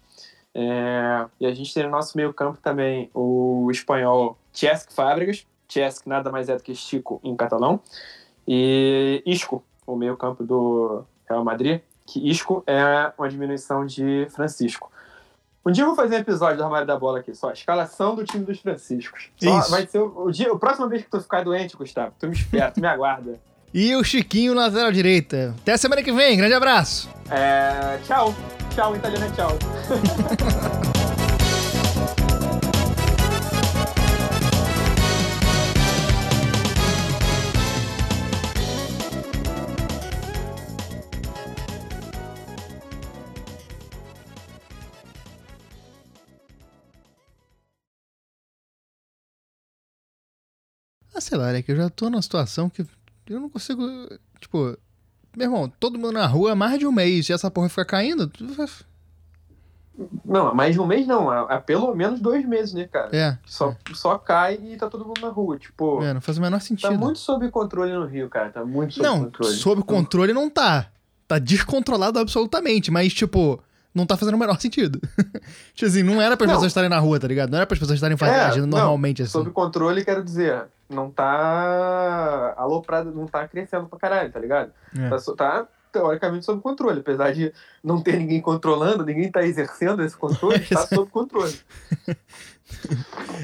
[0.54, 5.46] É, e a gente tem no nosso meio campo também o espanhol Cesc Fábricas.
[5.68, 7.80] Cesc nada mais é do que Chico em catalão.
[8.48, 11.82] E Isco, o meio campo do Real Madrid.
[12.06, 14.92] Que Isco é uma diminuição de Francisco.
[15.66, 17.50] Um dia eu vou fazer um episódio do Armário da Bola aqui, só.
[17.50, 19.30] A escalação do time dos Franciscos.
[19.38, 19.72] Só Isso.
[19.72, 22.34] vai ser o, o dia, a próxima vez que tu ficar doente, Gustavo, tu me
[22.34, 23.40] espera, tu me aguarda.
[23.74, 25.56] E o Chiquinho na lateral direita.
[25.62, 27.10] Até semana que vem, grande abraço.
[27.30, 28.36] É, tchau.
[28.76, 29.58] Tchau, italiano, é tchau.
[51.14, 52.86] Ah, sei lá, é que eu já tô numa situação que
[53.32, 53.84] eu não consigo.
[54.40, 54.78] Tipo,
[55.36, 57.86] meu irmão, todo mundo na rua há mais de um mês e essa porra fica
[57.86, 58.32] caindo.
[60.26, 63.16] Não, mais de um mês não, há, pelo menos dois meses, né, cara?
[63.16, 63.38] É.
[63.46, 65.58] Só, só cai e tá todo mundo na rua.
[65.58, 66.02] Tipo.
[66.04, 66.90] É, não faz o menor sentido.
[66.90, 68.50] Tá muito sob controle no Rio, cara.
[68.50, 69.54] Tá muito sob não, controle.
[69.56, 70.88] Sob controle não tá.
[71.28, 73.62] Tá descontrolado absolutamente, mas, tipo,
[73.94, 75.00] não tá fazendo o menor sentido.
[75.74, 77.50] tipo assim, não era para as pessoas estarem na rua, tá ligado?
[77.50, 79.34] Não era para as pessoas estarem fazendo, é, agindo normalmente não, assim.
[79.34, 84.72] Sob controle, quero dizer, não tá aloprado, não tá crescendo pra caralho, tá ligado?
[84.98, 85.10] É.
[85.10, 90.16] Tá, tá, teoricamente sob controle, apesar de não ter ninguém controlando, ninguém tá exercendo esse
[90.16, 91.58] controle, tá sob controle.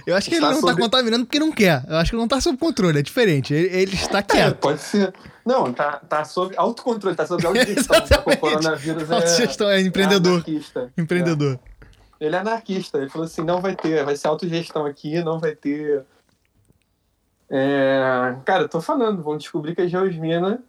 [0.06, 0.74] Eu acho que ele não tá sob...
[0.74, 1.84] tá contaminando porque não quer.
[1.88, 3.54] Eu acho que não tá sob controle, é diferente.
[3.54, 4.54] Ele, ele está é, quieto.
[4.54, 5.14] É, pode ser.
[5.46, 8.02] Não, tá, tá sob autocontrole, tá sob autogestão.
[8.02, 10.44] tá o coronavírus é, autogestão, é empreendedor.
[10.48, 11.02] É.
[11.02, 11.60] Empreendedor.
[12.20, 12.26] É.
[12.26, 12.98] Ele é anarquista.
[12.98, 16.04] Ele falou assim, não vai ter, vai ser autogestão aqui, não vai ter...
[17.50, 18.36] É...
[18.44, 20.62] Cara, eu tô falando, vão descobrir que a Geosmina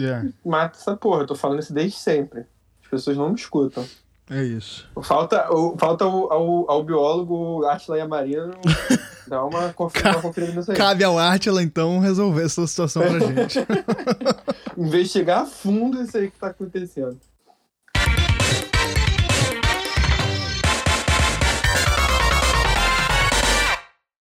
[0.00, 1.22] É, mata essa porra.
[1.22, 2.40] Eu tô falando isso desde sempre.
[2.82, 3.84] As pessoas não me escutam.
[4.30, 4.88] É isso.
[5.02, 8.54] Falta, o, falta o, ao, ao biólogo Atila Yamarino
[9.28, 10.76] dar uma, confer, uma conferida nisso aí.
[10.76, 13.58] Cabe ao Átila, então, resolver essa situação pra gente.
[14.76, 17.18] Investigar a fundo isso aí que tá acontecendo.